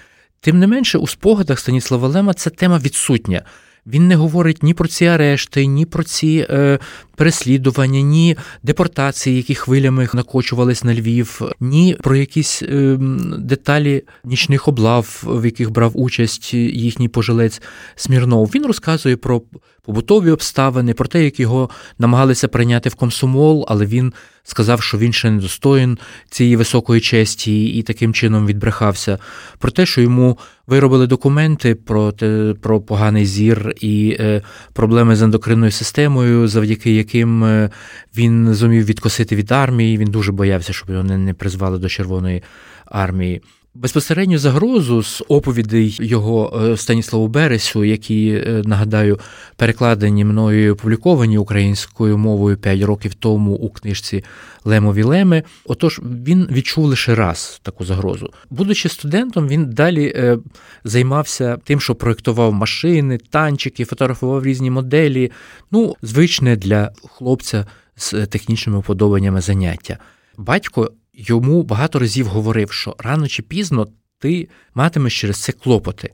Тим 0.41 0.59
не 0.59 0.67
менше, 0.67 0.97
у 0.97 1.07
спогадах 1.07 1.59
Станіслава 1.59 2.07
Лема 2.07 2.33
ця 2.33 2.49
тема 2.49 2.77
відсутня. 2.77 3.41
Він 3.87 4.07
не 4.07 4.15
говорить 4.15 4.63
ні 4.63 4.73
про 4.73 4.87
ці 4.87 5.05
арешти, 5.05 5.65
ні 5.65 5.85
про 5.85 6.03
ці 6.03 6.47
е, 6.49 6.79
переслідування, 7.15 8.01
ні 8.01 8.37
депортації, 8.63 9.37
які 9.37 9.55
хвилями 9.55 10.09
накочувались 10.13 10.83
на 10.83 10.93
Львів, 10.93 11.41
ні 11.59 11.97
про 12.01 12.15
якісь 12.15 12.63
е, 12.63 12.97
деталі 13.37 14.03
нічних 14.23 14.67
облав, 14.67 15.23
в 15.25 15.45
яких 15.45 15.71
брав 15.71 15.91
участь 15.95 16.53
їхній 16.53 17.07
пожилець 17.07 17.61
Смірнов. 17.95 18.51
Він 18.55 18.65
розказує 18.65 19.17
про 19.17 19.41
побутові 19.85 20.31
обставини, 20.31 20.93
про 20.93 21.07
те, 21.07 21.23
як 21.23 21.39
його 21.39 21.69
намагалися 21.99 22.47
прийняти 22.47 22.89
в 22.89 22.95
комсомол, 22.95 23.65
але 23.67 23.85
він 23.85 24.13
сказав, 24.43 24.81
що 24.81 24.97
він 24.97 25.13
ще 25.13 25.31
не 25.31 25.41
достоїн 25.41 25.97
цієї 26.29 26.55
високої 26.55 27.01
честі, 27.01 27.65
і 27.65 27.83
таким 27.83 28.13
чином 28.13 28.47
відбрехався. 28.47 29.19
Про 29.59 29.71
те, 29.71 29.85
що 29.85 30.01
йому 30.01 30.37
виробили 30.67 31.07
документи 31.07 31.75
про 31.75 32.11
те, 32.11 32.55
про 32.61 32.81
поганий 32.81 33.25
зір 33.25 33.73
і 33.81 34.17
е, 34.19 34.41
проблеми 34.73 35.15
з 35.15 35.21
ендокринною 35.21 35.71
системою, 35.71 36.47
завдяки 36.47 36.95
яким 36.95 37.43
е, 37.43 37.69
він 38.17 38.53
зумів 38.53 38.85
відкосити 38.85 39.35
від 39.35 39.51
армії. 39.51 39.97
Він 39.97 40.11
дуже 40.11 40.31
боявся, 40.31 40.73
щоб 40.73 40.89
його 40.89 41.03
не, 41.03 41.17
не 41.17 41.33
призвали 41.33 41.79
до 41.79 41.89
Червоної 41.89 42.43
армії. 42.85 43.41
Безпосередню 43.75 44.37
загрозу 44.37 45.03
з 45.03 45.23
оповідей 45.27 45.97
його 46.01 46.61
е, 46.63 46.77
Станіславу 46.77 47.27
Бересю, 47.27 47.83
які, 47.83 48.29
е, 48.29 48.61
нагадаю, 48.65 49.19
перекладені 49.55 50.25
мною 50.25 50.73
опубліковані 50.73 51.37
українською 51.37 52.17
мовою 52.17 52.57
5 52.57 52.81
років 52.81 53.13
тому 53.13 53.53
у 53.53 53.69
книжці 53.69 54.23
Лемові 54.65 55.03
Леми. 55.03 55.43
Отож, 55.65 56.01
він 56.25 56.47
відчув 56.51 56.85
лише 56.85 57.15
раз 57.15 57.59
таку 57.63 57.85
загрозу. 57.85 58.33
Будучи 58.49 58.89
студентом, 58.89 59.47
він 59.47 59.69
далі 59.69 60.13
е, 60.15 60.37
займався 60.83 61.57
тим, 61.63 61.81
що 61.81 61.95
проєктував 61.95 62.53
машини, 62.53 63.17
танчики, 63.29 63.85
фотографував 63.85 64.45
різні 64.45 64.71
моделі. 64.71 65.31
Ну, 65.71 65.95
звичне 66.01 66.55
для 66.55 66.91
хлопця 67.09 67.67
з 67.95 68.25
технічними 68.25 68.79
уподобаннями 68.79 69.41
заняття. 69.41 69.97
Батько 70.37 70.91
йому 71.13 71.63
багато 71.63 71.99
разів 71.99 72.27
говорив, 72.27 72.71
що 72.71 72.95
рано 72.99 73.27
чи 73.27 73.43
пізно 73.43 73.87
ти 74.19 74.49
матимеш 74.73 75.21
через 75.21 75.37
це 75.37 75.51
клопоти. 75.51 76.11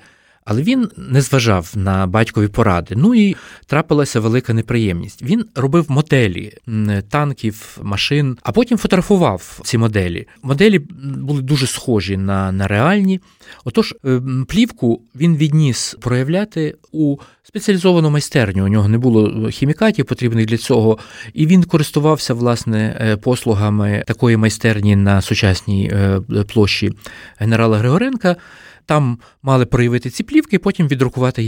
Але 0.50 0.62
він 0.62 0.90
не 0.98 1.22
зважав 1.22 1.72
на 1.76 2.08
батькові 2.08 2.48
поради. 2.48 2.96
Ну 2.98 3.16
і 3.16 3.36
трапилася 3.66 4.20
велика 4.20 4.54
неприємність. 4.54 5.24
Він 5.24 5.46
робив 5.56 5.86
моделі 5.90 6.54
танків, 7.10 7.78
машин, 7.82 8.38
а 8.44 8.52
потім 8.52 8.78
фотографував 8.78 9.60
ці 9.64 9.78
моделі. 9.78 10.28
Моделі 10.44 10.80
були 11.04 11.42
дуже 11.42 11.68
схожі 11.68 12.18
на, 12.18 12.52
на 12.52 12.68
реальні. 12.68 13.20
Отож, 13.66 13.96
е, 14.06 14.22
плівку 14.48 15.02
він 15.16 15.38
відніс 15.38 15.96
проявляти 16.00 16.76
у 16.92 17.18
спеціалізовану 17.44 18.10
майстерню. 18.10 18.66
У 18.66 18.68
нього 18.68 18.88
не 18.88 18.98
було 18.98 19.50
хімікатів, 19.50 20.06
потрібних 20.06 20.46
для 20.46 20.58
цього, 20.58 20.98
і 21.34 21.48
він 21.48 21.64
користувався 21.64 22.34
власне 22.34 22.98
е, 23.02 23.18
послугами 23.18 24.04
такої 24.08 24.38
майстерні 24.38 24.96
на 24.96 25.22
сучасній 25.22 25.92
е, 25.94 26.22
площі 26.54 26.92
генерала 27.38 27.78
Григоренка. 27.78 28.36
Там 28.90 29.18
мали 29.44 29.66
проявити 29.66 30.10
ці 30.10 30.24
плівки, 30.24 30.56
і 30.56 30.60
потім 30.60 30.88
відрукувати 30.88 31.44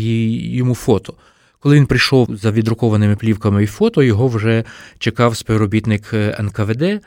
йому 0.55 0.75
фото. 0.75 1.13
Коли 1.59 1.75
він 1.75 1.85
прийшов 1.85 2.29
за 2.35 2.51
відрукованими 2.51 3.15
плівками 3.15 3.63
і 3.63 3.67
фото, 3.67 4.03
його 4.03 4.27
вже 4.27 4.63
чекав 4.99 5.37
співробітник 5.37 6.13
е, 6.13 6.37
НКВД. 6.39 7.01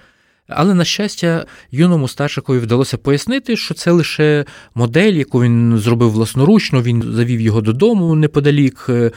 Але, 0.48 0.74
на 0.74 0.84
щастя, 0.84 1.46
юному 1.70 2.08
старшикові 2.08 2.58
вдалося 2.58 2.96
пояснити, 2.96 3.56
що 3.56 3.74
це 3.74 3.90
лише 3.90 4.44
модель, 4.74 5.12
яку 5.12 5.42
він 5.42 5.78
зробив 5.78 6.10
власноручно, 6.10 6.82
він 6.82 7.02
завів 7.02 7.40
його 7.40 7.60
додому 7.60 8.14
неподалік. 8.14 8.86
Е, 8.88 9.10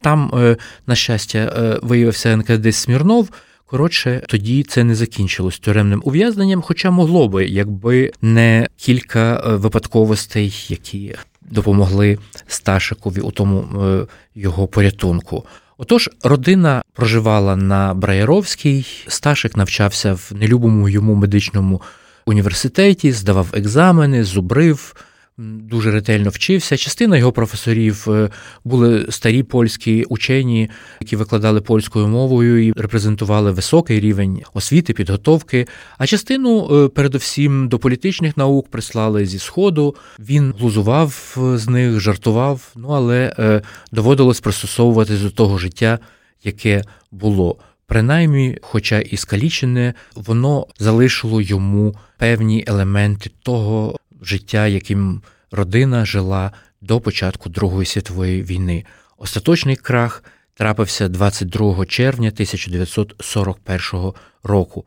там, 0.00 0.32
е, 0.34 0.56
на 0.86 0.94
щастя, 0.94 1.78
виявився 1.82 2.36
НКВД 2.36 2.74
Смірнов. 2.74 3.28
Коротше, 3.74 4.22
тоді 4.28 4.62
це 4.62 4.84
не 4.84 4.94
закінчилось 4.94 5.58
тюремним 5.58 6.02
ув'язненням, 6.04 6.62
хоча 6.62 6.90
могло 6.90 7.28
би, 7.28 7.46
якби 7.46 8.12
не 8.22 8.68
кілька 8.76 9.42
е, 9.46 9.56
випадковостей, 9.56 10.66
які 10.68 11.14
допомогли 11.42 12.18
Сташикові 12.46 13.20
у 13.20 13.30
тому 13.30 13.84
е, 13.84 14.06
його 14.34 14.66
порятунку. 14.66 15.44
Отож, 15.78 16.10
родина 16.22 16.82
проживала 16.92 17.56
на 17.56 17.94
Браєровській, 17.94 18.86
Сташик 19.08 19.56
навчався 19.56 20.12
в 20.12 20.32
нелюбому 20.34 20.88
йому 20.88 21.14
медичному 21.14 21.82
університеті, 22.26 23.12
здавав 23.12 23.46
екзамени, 23.52 24.24
зубрив, 24.24 24.94
дуже 25.38 25.90
ретельно 25.90 26.30
вчився. 26.30 26.76
Частина 26.76 27.16
його 27.16 27.32
професорів 27.32 28.06
е, 28.08 28.30
були 28.64 29.06
старі 29.10 29.42
польські 29.42 30.04
учені, 30.04 30.70
які 31.00 31.16
викладали 31.16 31.60
польською 31.60 32.08
мовою 32.08 32.66
і 32.66 32.72
репрезентували 32.72 33.50
високий 33.50 34.00
рівень 34.00 34.42
освіти, 34.54 34.92
підготовки. 34.92 35.66
А 35.98 36.06
частину, 36.06 36.84
е, 36.84 36.88
передусім, 36.88 37.68
до 37.68 37.78
політичних 37.78 38.36
наук 38.36 38.68
прислали 38.68 39.26
зі 39.26 39.38
сходу. 39.38 39.94
Він 40.18 40.54
глузував 40.58 41.36
з 41.54 41.68
них, 41.68 42.00
жартував, 42.00 42.72
ну 42.76 42.88
але 42.88 43.62
доводилось 43.92 44.40
пристосовуватись 44.40 45.20
до 45.20 45.30
того 45.30 45.58
життя, 45.58 45.98
яке 46.44 46.82
було. 47.12 47.56
Принаймні, 47.86 48.58
хоча 48.62 49.00
і 49.00 49.16
скалічене, 49.16 49.94
воно 50.14 50.66
залишило 50.78 51.40
йому 51.40 51.96
певні 52.18 52.64
елементи 52.66 53.30
того 53.42 53.98
життя, 54.26 54.66
яким 54.66 55.22
родина 55.50 56.04
жила 56.04 56.52
до 56.80 57.00
початку 57.00 57.48
Другої 57.48 57.86
світової 57.86 58.42
війни. 58.42 58.84
Остаточний 59.18 59.76
крах 59.76 60.24
трапився 60.54 61.08
22 61.08 61.86
червня 61.86 62.28
1941 62.28 64.12
року. 64.42 64.84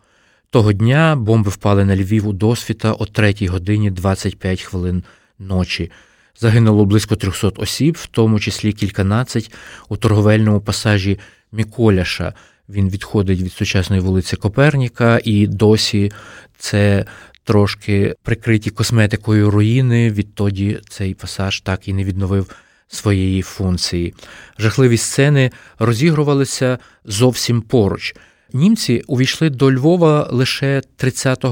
Того 0.49 0.73
дня 0.73 1.15
бомби 1.15 1.51
впали 1.51 1.85
на 1.85 1.95
Львів 1.95 2.27
у 2.27 2.33
досвіта 2.33 2.91
о 2.91 3.05
3 3.05 3.35
годині 3.47 3.91
25 3.91 4.61
хвилин 4.61 5.03
ночі. 5.39 5.91
Загинуло 6.39 6.85
близько 6.85 7.15
300 7.15 7.47
осіб, 7.47 7.97
в 7.99 8.07
тому 8.07 8.39
числі 8.39 8.73
кільканадцять 8.73 9.51
у 9.89 9.97
торговельному 9.97 10.61
пасажі 10.61 11.19
Міколяша. 11.51 12.33
Він 12.69 12.89
відходить 12.89 13.41
від 13.41 13.53
сучасної 13.53 14.01
вулиці 14.01 14.35
Коперніка, 14.35 15.19
і 15.23 15.47
досі 15.47 16.11
це 16.57 17.05
трошки 17.47 18.15
прикриті 18.23 18.69
косметикою 18.69 19.51
руїни. 19.51 20.11
Відтоді 20.11 20.79
цей 20.89 21.13
пасаж 21.13 21.61
так 21.61 21.87
і 21.87 21.93
не 21.93 22.03
відновив 22.03 22.49
своєї 22.87 23.41
функції. 23.41 24.13
Жахливі 24.59 24.97
сцени 24.97 25.51
розігрувалися 25.79 26.77
зовсім 27.05 27.61
поруч. 27.61 28.15
Німці 28.53 29.03
увійшли 29.07 29.49
до 29.49 29.71
Львова 29.71 30.27
лише 30.31 30.81
30 30.95 31.45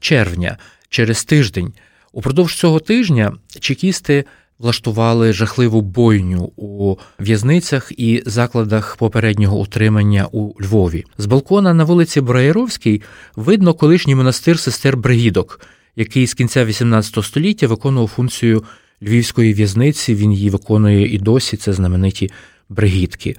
червня, 0.00 0.58
через 0.88 1.24
тиждень. 1.24 1.72
Упродовж 2.12 2.54
цього 2.54 2.80
тижня 2.80 3.32
чекісти 3.60 4.24
влаштували 4.62 5.32
жахливу 5.32 5.80
бойню 5.80 6.52
у 6.56 6.96
в'язницях 7.18 7.92
і 7.96 8.22
закладах 8.26 8.96
попереднього 8.96 9.60
утримання 9.60 10.28
у 10.32 10.62
Львові. 10.62 11.04
З 11.18 11.26
балкона 11.26 11.74
на 11.74 11.84
вулиці 11.84 12.20
Браєровській 12.20 13.02
видно 13.36 13.74
колишній 13.74 14.14
монастир 14.14 14.58
сестер 14.58 14.96
Бригідок, 14.96 15.60
який 15.96 16.26
з 16.26 16.34
кінця 16.34 16.64
XVIII 16.64 17.22
століття 17.22 17.66
виконував 17.66 18.08
функцію 18.08 18.64
львівської 19.02 19.54
в'язниці. 19.54 20.14
Він 20.14 20.32
її 20.32 20.50
виконує 20.50 21.14
і 21.14 21.18
досі. 21.18 21.56
Це 21.56 21.72
знамениті 21.72 22.30
бригідки. 22.68 23.36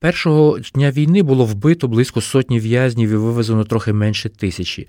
Першого 0.00 0.58
дня 0.74 0.90
війни 0.90 1.22
було 1.22 1.44
вбито 1.44 1.88
близько 1.88 2.20
сотні 2.20 2.60
в'язнів 2.60 3.10
і 3.10 3.16
вивезено 3.16 3.64
трохи 3.64 3.92
менше 3.92 4.28
тисячі. 4.28 4.88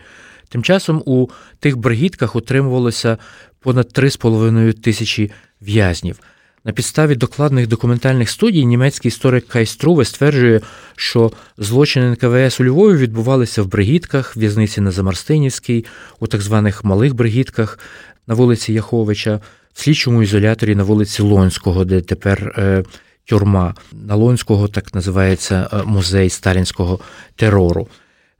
Тим 0.50 0.63
часом 0.63 1.04
у 1.06 1.28
тих 1.60 1.78
бригідках 1.78 2.36
утримувалося 2.36 3.17
понад 3.60 3.86
3,5 3.96 4.74
тисячі 4.74 5.32
в'язнів. 5.62 6.19
На 6.65 6.71
підставі 6.71 7.15
докладних 7.15 7.67
документальних 7.67 8.30
студій 8.30 8.65
німецький 8.65 9.10
історик 9.10 9.47
Кай 9.47 9.65
Струве 9.65 10.06
стверджує, 10.06 10.62
що 10.95 11.32
злочини 11.58 12.12
НКВС 12.12 12.63
у 12.63 12.65
Львові 12.65 12.97
відбувалися 12.97 13.62
в 13.62 13.67
бригідках, 13.67 14.38
в'язниці 14.38 14.82
на 14.82 14.91
Замарстинівській, 14.91 15.86
у 16.19 16.28
так 16.28 16.41
званих 16.41 16.84
малих 16.84 17.15
бригідках 17.15 17.80
на 18.28 18.34
вулиці 18.34 18.74
Яховича, 18.74 19.39
в 19.74 19.82
слідчому 19.82 20.24
ізоляторі 20.24 20.76
на 20.76 20.84
вулиці 20.84 21.21
Лонського, 21.21 21.86
де 21.86 22.02
тепер 22.02 22.54
е, 22.58 22.84
тюрма 23.26 23.76
на 23.91 24.15
Лонського, 24.15 24.67
так 24.67 24.95
називається 24.95 25.69
е, 25.74 25.84
музей 25.86 26.30
сталінського 26.30 27.00
терору. 27.36 27.88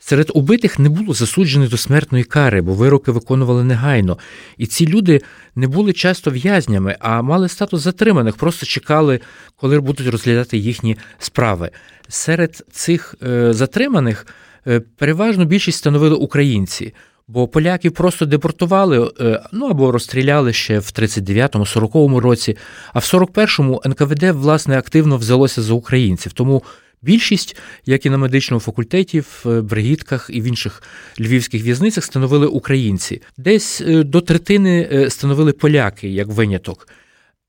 Серед 0.04 0.32
убитих 0.34 0.80
не 0.80 0.90
було 0.90 1.14
засуджених 1.14 1.70
до 1.70 1.78
смертної 1.78 2.24
кари, 2.24 2.62
бо 2.62 2.74
вироки 2.74 3.12
виконували 3.12 3.64
негайно. 3.64 4.18
І 4.58 4.66
ці 4.66 4.88
люди 4.88 5.22
не 5.56 5.68
були 5.68 5.94
часто 5.94 6.32
в'язнями, 6.32 6.98
а 7.00 7.22
мали 7.22 7.50
статус 7.50 7.82
затриманих, 7.82 8.36
просто 8.36 8.66
чекали, 8.66 9.20
коли 9.56 9.80
будуть 9.80 10.08
розглядати 10.08 10.58
їхні 10.58 10.98
справи. 11.20 11.70
Серед 12.08 12.64
цих 12.72 13.16
е, 13.24 13.54
затриманих 13.54 14.28
е, 14.68 14.80
переважно 14.80 15.46
більшість 15.46 15.78
становили 15.78 16.16
українці. 16.16 16.94
Бо 17.28 17.48
поляків 17.48 17.92
просто 17.92 18.26
депортували, 18.26 19.12
е, 19.20 19.42
ну 19.52 19.68
або 19.68 19.92
розстріляли 19.92 20.54
ще 20.54 20.80
в 20.80 20.86
39-му, 20.86 21.64
40-му 21.64 22.20
році, 22.20 22.58
а 22.94 23.00
в 23.00 23.04
41-му 23.04 23.82
НКВД 23.86 24.24
власне 24.24 24.78
активно 24.78 25.18
взялося 25.18 25.62
за 25.62 25.74
українців. 25.74 26.34
Тому 26.34 26.64
Більшість, 27.04 27.58
як 27.86 28.06
і 28.06 28.10
на 28.10 28.18
медичному 28.18 28.62
факультеті, 28.62 29.20
в 29.20 29.62
Бригітках 29.62 30.30
і 30.34 30.42
в 30.42 30.44
інших 30.44 30.84
львівських 31.20 31.64
в'язницях 31.64 32.04
становили 32.04 32.48
українці, 32.48 33.22
десь 33.38 33.82
е, 33.82 34.04
до 34.04 34.22
третини 34.22 34.90
е, 34.92 35.10
становили 35.10 35.52
поляки 35.52 36.10
як 36.10 36.28
виняток. 36.28 36.88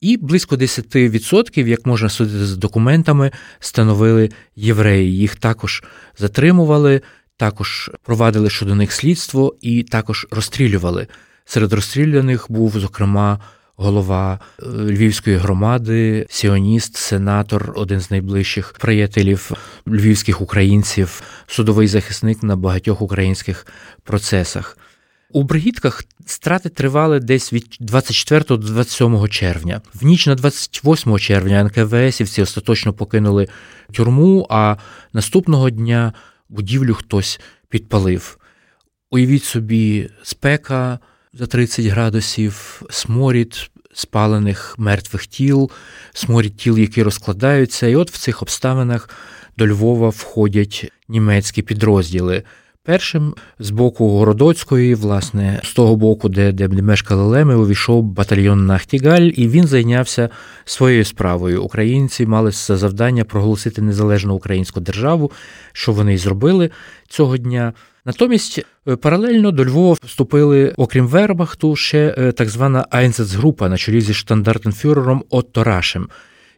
І 0.00 0.16
близько 0.16 0.56
10%, 0.56 1.66
як 1.66 1.86
можна 1.86 2.08
судити 2.08 2.46
з 2.46 2.56
документами, 2.56 3.30
становили 3.60 4.30
євреї. 4.56 5.16
Їх 5.16 5.36
також 5.36 5.82
затримували, 6.18 7.00
також 7.36 7.90
провадили 8.02 8.50
щодо 8.50 8.74
них 8.74 8.92
слідство 8.92 9.56
і 9.60 9.82
також 9.82 10.26
розстрілювали. 10.30 11.06
Серед 11.44 11.72
розстріляних 11.72 12.46
був, 12.48 12.78
зокрема, 12.78 13.40
голова 13.76 14.40
е, 14.62 14.66
львівської 14.66 15.36
громади, 15.36 16.26
сіоніст, 16.30 16.96
сенатор, 16.96 17.72
один 17.76 18.00
з 18.00 18.10
найближчих 18.10 18.74
приятелів 18.80 19.50
львівських 19.88 20.40
українців, 20.40 21.22
судовий 21.46 21.88
захисник 21.88 22.42
на 22.42 22.56
багатьох 22.56 23.02
українських 23.02 23.66
процесах. 24.02 24.78
У 25.32 25.42
бригітках 25.42 26.04
страти 26.26 26.68
тривали 26.68 27.20
десь 27.20 27.52
від 27.52 27.76
24 27.80 28.44
до 28.48 28.56
27 28.56 29.28
червня. 29.28 29.80
В 29.94 30.04
ніч 30.04 30.26
на 30.26 30.34
28 30.34 31.18
червня 31.18 31.64
НКВСівці 31.64 32.42
остаточно 32.42 32.92
покинули 32.92 33.48
тюрму, 33.92 34.46
а 34.50 34.76
наступного 35.12 35.70
дня 35.70 36.12
будівлю 36.48 36.94
хтось 36.94 37.40
підпалив. 37.68 38.38
Уявіть 39.10 39.44
собі, 39.44 40.10
спека 40.22 40.98
за 41.34 41.46
30 41.46 41.86
градусів, 41.86 42.82
сморід 42.90 43.70
спалених 43.94 44.74
мертвих 44.78 45.26
тіл, 45.26 45.70
сморід 46.12 46.56
тіл, 46.56 46.78
які 46.78 47.02
розкладаються. 47.02 47.86
І 47.86 47.96
от 47.96 48.10
в 48.10 48.18
цих 48.18 48.42
обставинах 48.42 49.08
до 49.56 49.66
Львова 49.66 50.08
входять 50.08 50.92
німецькі 51.08 51.62
підрозділи. 51.62 52.42
Першим 52.84 53.34
з 53.58 53.70
боку 53.70 54.08
Городоцької, 54.08 54.94
власне, 54.94 55.60
з 55.64 55.72
того 55.72 55.96
боку, 55.96 56.28
де 56.28 56.52
де 56.52 56.68
мешкали 56.68 57.22
Леми, 57.22 57.56
увійшов 57.56 58.02
батальйон 58.02 58.66
Нахтігаль, 58.66 59.30
і 59.34 59.48
він 59.48 59.66
зайнявся 59.66 60.28
своєю 60.64 61.04
справою. 61.04 61.62
Українці 61.62 62.26
мали 62.26 62.50
за 62.50 62.76
завдання 62.76 63.24
проголосити 63.24 63.82
незалежну 63.82 64.34
українську 64.34 64.80
державу, 64.80 65.30
що 65.72 65.92
вони 65.92 66.14
й 66.14 66.18
зробили 66.18 66.70
цього 67.08 67.36
дня. 67.36 67.72
Натомість 68.04 68.60
е, 68.88 68.96
паралельно 68.96 69.50
до 69.50 69.64
Львова 69.64 69.96
вступили, 70.04 70.74
окрім 70.76 71.06
Вербахту, 71.06 71.76
ще 71.76 72.14
е, 72.18 72.32
так 72.32 72.48
звана 72.48 72.86
Айнзецгрупа 72.90 73.68
на 73.68 73.76
чолі 73.76 74.00
зі 74.00 74.14
штандартенфюрером 74.14 75.24
Отто 75.30 75.64
Рашем. 75.64 76.08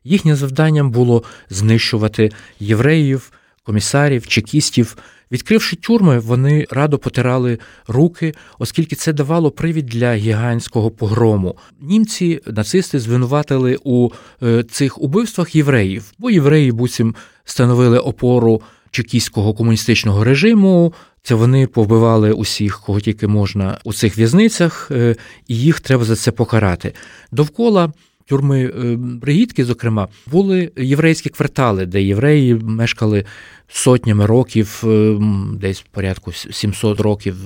Їхнє 0.05 0.37
завданням 0.37 0.91
було 0.91 1.23
знищувати 1.51 2.31
євреїв, 2.61 3.33
комісарів, 3.65 4.27
чекістів. 4.27 4.97
Відкривши 5.33 5.77
тюрми, 5.77 6.19
вони 6.19 6.67
радо 6.71 6.99
потирали 6.99 7.59
руки, 7.89 8.35
оскільки 8.59 8.97
це 8.97 9.13
давало 9.13 9.51
привід 9.51 9.87
для 9.87 10.15
гігантського 10.15 10.91
погрому. 10.91 11.57
Німці, 11.81 12.41
нацисти 12.47 13.01
звинуватили 13.01 13.79
у 13.85 14.11
е, 14.43 14.63
цих 14.63 15.03
убивствах 15.03 15.55
євреїв, 15.55 16.13
бо 16.19 16.31
євреї 16.31 16.73
буцім 16.73 17.15
становили 17.45 17.99
опору 17.99 18.63
чекістського 18.91 19.55
комуністичного 19.55 20.25
режиму. 20.25 20.93
Це 21.23 21.35
вони 21.35 21.67
повбивали 21.67 22.33
усіх, 22.33 22.81
кого 22.81 23.01
тільки 23.01 23.27
можна 23.27 23.79
у 23.85 23.93
цих 23.93 24.19
в'язницях, 24.19 24.89
е, 24.91 25.17
і 25.49 25.59
їх 25.59 25.81
треба 25.81 26.05
за 26.05 26.17
це 26.17 26.31
покарати. 26.31 26.93
Довкола 27.33 27.93
тюрми 28.27 28.65
е, 28.65 28.97
Бригітки, 28.97 29.65
зокрема, 29.65 30.09
були 30.27 30.73
єврейські 30.77 31.31
квартали, 31.31 31.87
де 31.87 32.03
євреї 32.03 32.55
мешкали 32.55 33.25
сотнями 33.69 34.27
років, 34.27 34.83
е, 34.85 35.19
десь 35.55 35.85
порядку 35.91 36.33
700 36.33 37.01
років 37.01 37.37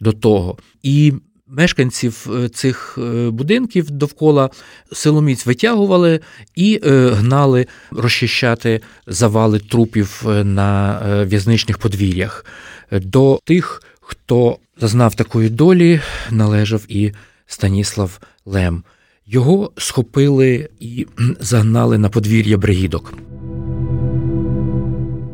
до 0.00 0.12
того. 0.12 0.58
І 0.82 1.12
Мешканців 1.50 2.26
цих 2.54 2.98
будинків 3.28 3.90
довкола 3.90 4.50
силоміць 4.92 5.46
витягували 5.46 6.20
і 6.54 6.80
гнали 6.84 7.66
розчищати 7.90 8.80
завали 9.06 9.58
трупів 9.58 10.22
на 10.44 11.00
в'язничних 11.24 11.78
подвір'ях. 11.78 12.44
До 12.92 13.40
тих, 13.44 13.82
хто 14.00 14.58
зазнав 14.80 15.14
такої 15.14 15.48
долі, 15.48 16.00
належав 16.30 16.84
і 16.88 17.12
Станіслав 17.46 18.20
Лем. 18.46 18.82
Його 19.30 19.70
схопили 19.76 20.68
і 20.80 21.06
загнали 21.40 21.98
на 21.98 22.08
подвір'я 22.08 22.58
бригідок. 22.58 23.14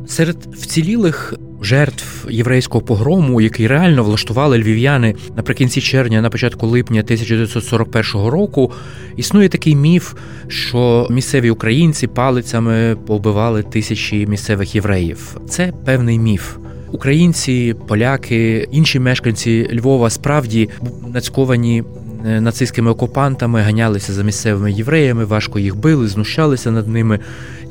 Серед 0.07 0.37
вцілілих 0.55 1.35
жертв 1.63 2.27
єврейського 2.31 2.85
погрому, 2.85 3.41
який 3.41 3.67
реально 3.67 4.05
влаштували 4.05 4.59
львів'яни 4.59 5.15
наприкінці 5.37 5.81
червня, 5.81 6.21
на 6.21 6.31
початку 6.31 6.67
липня 6.67 7.01
1941 7.01 8.27
року, 8.27 8.73
існує 9.17 9.49
такий 9.49 9.77
міф, 9.77 10.15
що 10.49 11.07
місцеві 11.11 11.51
українці 11.51 12.07
палицями 12.07 12.97
побивали 13.07 13.63
тисячі 13.63 14.27
місцевих 14.27 14.75
євреїв. 14.75 15.37
Це 15.49 15.73
певний 15.85 16.19
міф. 16.19 16.57
Українці, 16.93 17.75
поляки, 17.89 18.69
інші 18.71 18.99
мешканці 18.99 19.71
Львова 19.75 20.11
справді 20.11 20.69
нацьковані 21.13 21.85
нацистськими 22.25 22.91
окупантами, 22.91 23.61
ганялися 23.61 24.13
за 24.13 24.23
місцевими 24.23 24.73
євреями, 24.73 25.25
важко 25.25 25.59
їх 25.59 25.77
били, 25.77 26.09
знущалися 26.09 26.71
над 26.71 26.89
ними. 26.89 27.19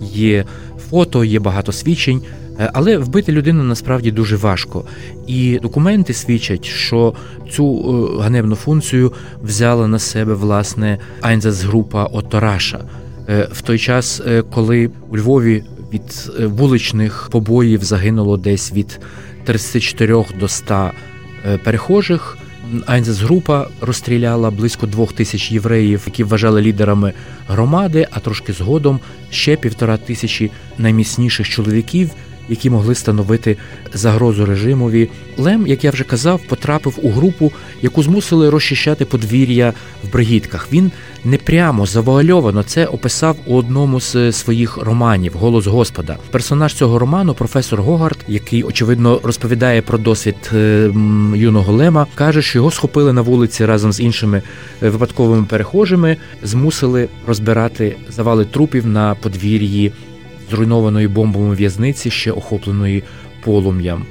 Є 0.01 0.45
фото, 0.89 1.23
є 1.23 1.39
багато 1.39 1.71
свідчень. 1.71 2.21
Е, 2.59 2.69
але 2.73 2.97
вбити 2.97 3.31
людину 3.31 3.63
насправді 3.63 4.11
дуже 4.11 4.35
важко. 4.35 4.85
І 5.27 5.59
документи 5.59 6.13
свідчать, 6.13 6.65
що 6.65 7.13
цю 7.51 7.77
е, 8.19 8.21
ганебну 8.23 8.55
функцію 8.55 9.13
взяла 9.43 9.87
на 9.87 9.99
себе 9.99 10.33
власне 10.33 10.97
Айнзас-група 11.21 12.03
Отораша. 12.03 12.79
Е, 13.29 13.47
в 13.51 13.61
той 13.61 13.79
час, 13.79 14.21
коли 14.53 14.89
у 15.09 15.17
Львові 15.17 15.63
від 15.93 16.31
вуличних 16.51 17.29
побоїв 17.31 17.83
загинуло 17.83 18.37
десь 18.37 18.73
від 18.73 18.99
34 19.43 20.25
до 20.39 20.47
100 20.47 20.91
перехожих. 21.63 22.37
Айнзес-група 22.85 23.67
розстріляла 23.81 24.51
близько 24.51 24.87
двох 24.87 25.13
тисяч 25.13 25.51
євреїв, 25.51 26.01
які 26.05 26.23
вважали 26.23 26.61
лідерами 26.61 27.13
громади, 27.47 28.07
а 28.11 28.19
трошки 28.19 28.53
згодом 28.53 28.99
ще 29.31 29.55
півтора 29.55 29.97
тисячі 29.97 30.51
найміцніших 30.77 31.49
чоловіків, 31.49 32.09
які 32.49 32.69
могли 32.69 32.95
становити 32.95 33.57
загрозу 33.93 34.45
режимові. 34.45 35.09
Лем, 35.37 35.67
як 35.67 35.83
я 35.83 35.91
вже 35.91 36.03
казав, 36.03 36.41
потрапив 36.49 36.99
у 37.01 37.09
групу, 37.09 37.51
яку 37.81 38.03
змусили 38.03 38.49
розчищати 38.49 39.05
подвір'я 39.05 39.73
в 40.03 40.11
бригідках. 40.11 40.67
Він 40.71 40.91
не 41.25 41.37
прямо 41.37 41.85
завуальовано 41.85 42.63
це 42.63 42.85
описав 42.85 43.37
у 43.45 43.55
одному 43.55 43.99
з 43.99 44.31
своїх 44.31 44.77
романів 44.77 45.33
Голос 45.35 45.67
Господа. 45.67 46.17
Персонаж 46.31 46.73
цього 46.73 46.99
роману, 46.99 47.33
професор 47.33 47.81
Гогард, 47.81 48.17
який 48.27 48.63
очевидно 48.63 49.19
розповідає 49.23 49.81
про 49.81 49.97
досвід 49.97 50.35
е, 50.53 50.91
юного 51.35 51.73
Лема, 51.73 52.07
каже, 52.15 52.41
що 52.41 52.59
його 52.59 52.71
схопили 52.71 53.13
на 53.13 53.21
вулиці 53.21 53.65
разом 53.65 53.93
з 53.93 53.99
іншими 53.99 54.41
е, 54.83 54.89
випадковими 54.89 55.45
перехожими, 55.45 56.17
змусили 56.43 57.09
розбирати 57.27 57.95
завали 58.09 58.45
трупів 58.45 58.87
на 58.87 59.15
подвір'ї 59.15 59.91
зруйнованої 60.51 61.07
бомбами 61.07 61.55
в'язниці, 61.55 62.11
ще 62.11 62.31
охопленої 62.31 63.03
полум'ям. 63.43 64.05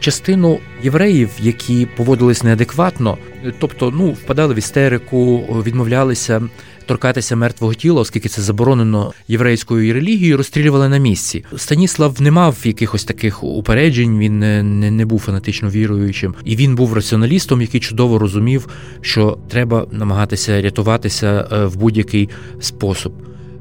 Частину 0.00 0.58
євреїв, 0.82 1.30
які 1.40 1.86
поводились 1.96 2.42
неадекватно, 2.42 3.18
тобто 3.58 3.90
ну 3.90 4.10
впадали 4.10 4.54
в 4.54 4.58
істерику, 4.58 5.38
відмовлялися 5.66 6.42
торкатися 6.86 7.36
мертвого 7.36 7.74
тіла, 7.74 8.00
оскільки 8.00 8.28
це 8.28 8.42
заборонено 8.42 9.12
єврейською 9.28 9.94
релігією, 9.94 10.36
розстрілювали 10.36 10.88
на 10.88 10.98
місці. 10.98 11.44
Станіслав 11.56 12.22
не 12.22 12.30
мав 12.30 12.56
якихось 12.64 13.04
таких 13.04 13.44
упереджень, 13.44 14.18
він 14.18 14.38
не, 14.38 14.62
не, 14.62 14.90
не 14.90 15.06
був 15.06 15.20
фанатично 15.20 15.70
віруючим, 15.70 16.34
і 16.44 16.56
він 16.56 16.74
був 16.74 16.94
раціоналістом, 16.94 17.60
який 17.60 17.80
чудово 17.80 18.18
розумів, 18.18 18.68
що 19.00 19.38
треба 19.48 19.86
намагатися 19.92 20.62
рятуватися 20.62 21.48
е, 21.52 21.64
в 21.64 21.76
будь-який 21.76 22.28
спосіб. 22.60 23.12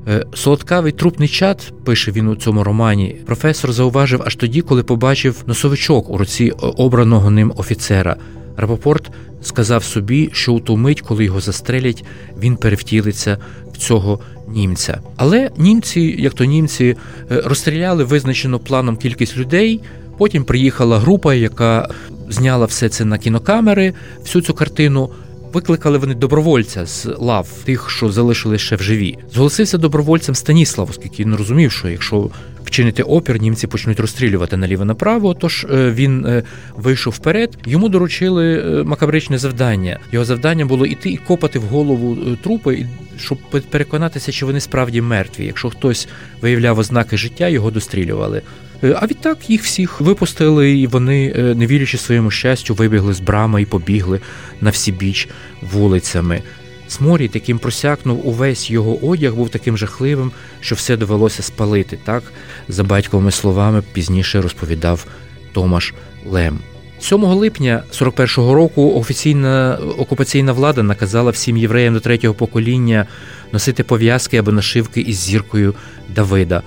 Е, 0.09 0.25
солодкавий 0.33 0.91
трупний 0.91 1.27
чад, 1.27 1.73
пише 1.83 2.11
він 2.11 2.27
у 2.27 2.35
цьому 2.35 2.63
романі, 2.63 3.15
професор 3.25 3.73
зауважив 3.73 4.21
аж 4.25 4.35
тоді, 4.35 4.61
коли 4.61 4.83
побачив 4.83 5.43
носовичок 5.47 6.09
у 6.09 6.17
руці 6.17 6.45
е, 6.45 6.53
обраного 6.59 7.31
ним 7.31 7.53
офіцера. 7.55 8.15
Рапопорт 8.57 9.11
сказав 9.41 9.83
собі, 9.83 10.29
що 10.33 10.53
у 10.53 10.59
ту 10.59 10.77
мить, 10.77 11.01
коли 11.01 11.25
його 11.25 11.41
застрелять, 11.41 12.03
він 12.39 12.55
перевтілиться 12.55 13.37
в 13.73 13.77
цього 13.77 14.19
німця. 14.47 15.01
Але 15.15 15.51
німці, 15.57 16.01
як 16.19 16.33
то 16.33 16.45
німці, 16.45 16.95
е, 17.31 17.41
розстріляли 17.45 18.03
визначено 18.03 18.59
планом 18.59 18.97
кількість 18.97 19.37
людей. 19.37 19.81
Потім 20.17 20.43
приїхала 20.43 20.99
група, 20.99 21.33
яка 21.33 21.89
зняла 22.29 22.65
все 22.65 22.89
це 22.89 23.05
на 23.05 23.17
кінокамери, 23.17 23.93
всю 24.23 24.41
цю 24.41 24.53
картину. 24.53 25.09
Викликали 25.57 25.97
вони 25.97 26.15
добровольця 26.15 26.85
з 26.85 27.05
лав 27.17 27.47
тих, 27.63 27.89
що 27.89 28.11
залишились 28.11 28.61
ще 28.61 28.75
в 28.75 28.81
живі. 28.81 29.17
Зголосився 29.33 29.77
добровольцем 29.77 30.35
Станіслав, 30.35 30.89
оскільки 30.89 31.23
він 31.23 31.35
розумів, 31.35 31.71
що 31.71 31.89
якщо 31.89 32.29
вчинити 32.65 33.03
опір, 33.03 33.41
німці 33.41 33.67
почнуть 33.67 33.99
розстрілювати 33.99 34.57
наліво 34.57 34.85
направо. 34.85 35.33
Тож 35.33 35.67
е, 35.71 35.91
він 35.91 36.25
е, 36.25 36.43
вийшов 36.75 37.13
вперед. 37.13 37.57
Йому 37.65 37.89
доручили 37.89 38.59
е, 38.59 38.83
макабричне 38.83 39.37
завдання. 39.37 39.99
Його 40.11 40.25
завдання 40.25 40.65
було 40.65 40.85
іти 40.85 41.09
і 41.09 41.17
копати 41.17 41.59
в 41.59 41.63
голову 41.63 42.17
трупи, 42.43 42.85
щоб 43.19 43.37
переконатися, 43.69 44.31
чи 44.31 44.45
вони 44.45 44.59
справді 44.59 45.01
мертві. 45.01 45.45
Якщо 45.45 45.69
хтось 45.69 46.07
виявляв 46.41 46.79
ознаки 46.79 47.17
життя, 47.17 47.47
його 47.47 47.71
дострілювали. 47.71 48.41
А 48.81 49.07
відтак 49.07 49.49
їх 49.49 49.63
всіх 49.63 50.01
випустили, 50.01 50.71
і 50.71 50.87
вони, 50.87 51.33
не 51.55 51.67
вірячи 51.67 51.97
своєму 51.97 52.31
щастю, 52.31 52.73
вибігли 52.73 53.13
з 53.13 53.19
брами 53.19 53.61
і 53.61 53.65
побігли 53.65 54.21
на 54.61 54.69
всі 54.69 54.91
біч 54.91 55.29
вулицями. 55.61 56.41
Сморід, 56.87 57.31
яким 57.33 57.59
просякнув 57.59 58.27
увесь 58.27 58.71
його 58.71 59.07
одяг, 59.07 59.35
був 59.35 59.49
таким 59.49 59.77
жахливим, 59.77 60.31
що 60.59 60.75
все 60.75 60.97
довелося 60.97 61.43
спалити. 61.43 61.99
Так, 62.03 62.23
за 62.67 62.83
батьковими 62.83 63.31
словами, 63.31 63.83
пізніше 63.93 64.41
розповідав 64.41 65.05
Томаш 65.53 65.93
Лем. 66.25 66.59
7 66.99 67.23
липня 67.23 67.83
41-го 67.91 68.53
року 68.53 68.93
офіційна 68.95 69.79
окупаційна 69.97 70.51
влада 70.51 70.83
наказала 70.83 71.31
всім 71.31 71.57
євреям 71.57 71.93
до 71.93 71.99
третього 71.99 72.33
покоління 72.33 73.05
носити 73.51 73.83
пов'язки 73.83 74.37
або 74.37 74.51
нашивки 74.51 75.01
із 75.01 75.17
зіркою 75.17 75.75
Давида. 76.15 76.63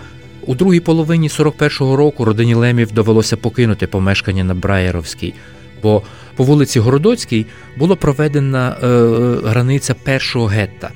У 0.47 0.55
другій 0.55 0.81
половині 0.81 1.29
41-го 1.29 1.97
року 1.97 2.25
родині 2.25 2.55
Лемів 2.55 2.93
довелося 2.93 3.37
покинути 3.37 3.87
помешкання 3.87 4.45
на 4.45 4.55
Браєровській 4.55 5.35
бо 5.83 6.03
по 6.37 6.45
вулиці 6.45 6.81
Городоцькій 6.81 7.47
була 7.77 7.97
проведена 7.97 8.77
е, 8.83 8.87
границя 9.49 9.95
першого 9.95 10.47
гетта. 10.47 10.91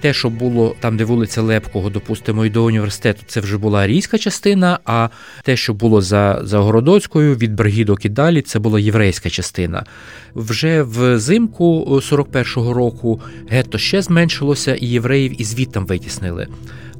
Те, 0.00 0.12
що 0.12 0.30
було 0.30 0.76
там, 0.80 0.96
де 0.96 1.04
вулиця 1.04 1.42
Лепкого, 1.42 1.90
допустимо, 1.90 2.46
і 2.46 2.50
до 2.50 2.64
університету, 2.64 3.22
це 3.26 3.40
вже 3.40 3.58
була 3.58 3.80
арійська 3.80 4.18
частина. 4.18 4.78
А 4.84 5.08
те, 5.42 5.56
що 5.56 5.74
було 5.74 6.02
за 6.02 6.40
за 6.42 6.58
Городоцькою, 6.58 7.36
від 7.36 7.54
Брагідок 7.54 8.04
і 8.04 8.08
далі, 8.08 8.42
це 8.42 8.58
була 8.58 8.80
єврейська 8.80 9.30
частина. 9.30 9.84
Вже 10.34 10.82
взимку 10.82 11.84
41-го 11.86 12.74
року 12.74 13.20
гетто 13.48 13.78
ще 13.78 14.02
зменшилося, 14.02 14.74
і 14.74 14.86
євреїв 14.86 15.40
і 15.40 15.44
звідтам 15.44 15.86
витіснили. 15.86 16.48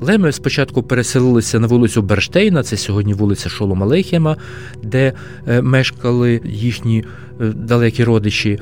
Леми 0.01 0.33
спочатку 0.33 0.83
переселилися 0.83 1.59
на 1.59 1.67
вулицю 1.67 2.03
Берштейна, 2.03 2.63
це 2.63 2.77
сьогодні 2.77 3.15
вулиця 3.15 3.49
Шолома 3.49 3.87
Лейхема, 3.87 4.37
де 4.83 5.13
е, 5.49 5.63
мешкали 5.63 6.41
їхні 6.45 7.05
е, 7.41 7.45
далекі 7.47 8.05
родичі. 8.05 8.59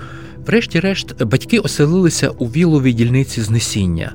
Врешті-решт, 0.46 1.22
батьки 1.24 1.58
оселилися 1.58 2.28
у 2.28 2.46
віловій 2.46 2.92
дільниці 2.92 3.42
знесіння. 3.42 4.12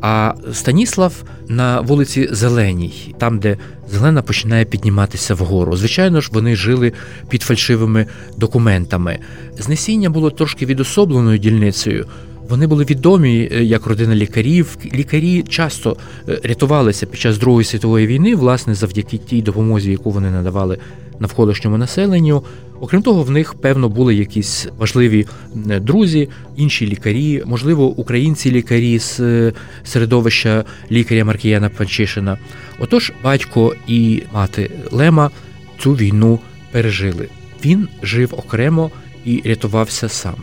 А 0.00 0.34
Станіслав 0.52 1.22
на 1.48 1.80
вулиці 1.80 2.28
Зеленій, 2.32 3.14
там, 3.18 3.38
де 3.38 3.56
зелена 3.90 4.22
починає 4.22 4.64
підніматися 4.64 5.34
вгору. 5.34 5.76
Звичайно 5.76 6.20
ж, 6.20 6.30
вони 6.32 6.56
жили 6.56 6.92
під 7.28 7.42
фальшивими 7.42 8.06
документами. 8.36 9.18
Знесіння 9.58 10.10
було 10.10 10.30
трошки 10.30 10.66
відособленою 10.66 11.38
дільницею. 11.38 12.06
Вони 12.50 12.66
були 12.66 12.84
відомі 12.84 13.48
е, 13.52 13.64
як 13.64 13.86
родина 13.86 14.14
лікарів. 14.14 14.76
Лікарі 14.94 15.42
часто 15.42 15.96
е, 16.28 16.40
рятувалися 16.42 17.06
під 17.06 17.20
час 17.20 17.38
Другої 17.38 17.64
світової 17.64 18.06
війни, 18.06 18.34
власне, 18.34 18.74
завдяки 18.74 19.18
тій 19.18 19.42
допомозі, 19.42 19.90
яку 19.90 20.10
вони 20.10 20.30
надавали 20.30 20.78
навколишньому 21.18 21.78
населенню. 21.78 22.42
Окрім 22.80 23.02
того, 23.02 23.22
в 23.22 23.30
них 23.30 23.54
певно 23.54 23.88
були 23.88 24.14
якісь 24.14 24.68
важливі 24.78 25.26
е, 25.70 25.80
друзі, 25.80 26.28
інші 26.56 26.86
лікарі, 26.86 27.42
можливо, 27.46 27.86
українці-лікарі 27.86 28.98
з 28.98 29.20
середовища 29.84 30.64
лікаря 30.90 31.24
Маркіяна 31.24 31.68
Панчишина. 31.68 32.38
Отож, 32.78 33.12
батько 33.24 33.74
і 33.86 34.22
мати 34.32 34.70
Лема 34.90 35.30
цю 35.78 35.92
війну 35.92 36.38
пережили. 36.72 37.28
Він 37.64 37.88
жив 38.02 38.34
окремо 38.36 38.90
і 39.24 39.42
рятувався 39.44 40.08
сам 40.08 40.34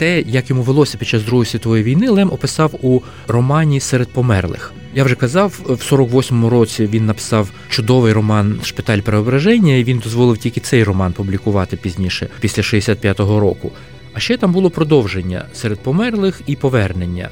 те, 0.00 0.20
як 0.20 0.50
йому 0.50 0.62
велося 0.62 0.98
під 0.98 1.08
час 1.08 1.22
Другої 1.22 1.46
світової 1.46 1.82
війни, 1.82 2.10
Лем 2.10 2.32
описав 2.32 2.74
у 2.82 3.00
романі 3.28 3.80
Серед 3.80 4.08
померлих. 4.08 4.72
Я 4.94 5.04
вже 5.04 5.14
казав, 5.14 5.60
в 5.64 5.92
48-му 5.92 6.50
році 6.50 6.86
він 6.86 7.06
написав 7.06 7.50
чудовий 7.68 8.12
роман 8.12 8.60
Шпиталь 8.64 8.98
переображення, 8.98 9.74
і 9.74 9.84
він 9.84 9.98
дозволив 9.98 10.38
тільки 10.38 10.60
цей 10.60 10.84
роман 10.84 11.12
публікувати 11.12 11.76
пізніше, 11.76 12.28
після 12.40 12.62
65-го 12.62 13.40
року. 13.40 13.72
А 14.12 14.20
ще 14.20 14.36
там 14.36 14.52
було 14.52 14.70
продовження 14.70 15.44
серед 15.54 15.80
померлих 15.80 16.40
і 16.46 16.56
повернення. 16.56 17.28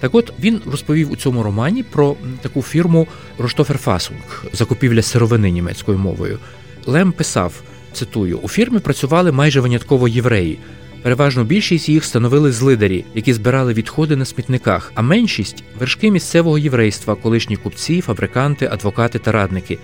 Так 0.00 0.14
от 0.14 0.32
він 0.40 0.60
розповів 0.70 1.12
у 1.12 1.16
цьому 1.16 1.42
романі 1.42 1.82
про 1.82 2.16
таку 2.42 2.62
фірму 2.62 3.08
Роштоферфасунг 3.38 4.44
закупівля 4.52 5.02
сировини 5.02 5.50
німецькою 5.50 5.98
мовою. 5.98 6.38
Лем 6.86 7.12
писав: 7.12 7.62
цитую: 7.92 8.38
у 8.42 8.48
фірмі 8.48 8.78
працювали 8.78 9.32
майже 9.32 9.60
винятково 9.60 10.08
євреї. 10.08 10.58
Переважно 11.02 11.44
більшість 11.44 11.88
їх 11.88 12.04
становили 12.04 12.52
злидарі, 12.52 13.04
які 13.14 13.32
збирали 13.32 13.72
відходи 13.72 14.16
на 14.16 14.24
смітниках, 14.24 14.92
а 14.94 15.02
меншість 15.02 15.64
вершки 15.78 16.10
місцевого 16.10 16.58
єврейства, 16.58 17.14
колишні 17.14 17.56
купці, 17.56 18.00
фабриканти, 18.00 18.68
адвокати 18.72 19.18
та 19.18 19.32
радники. 19.32 19.78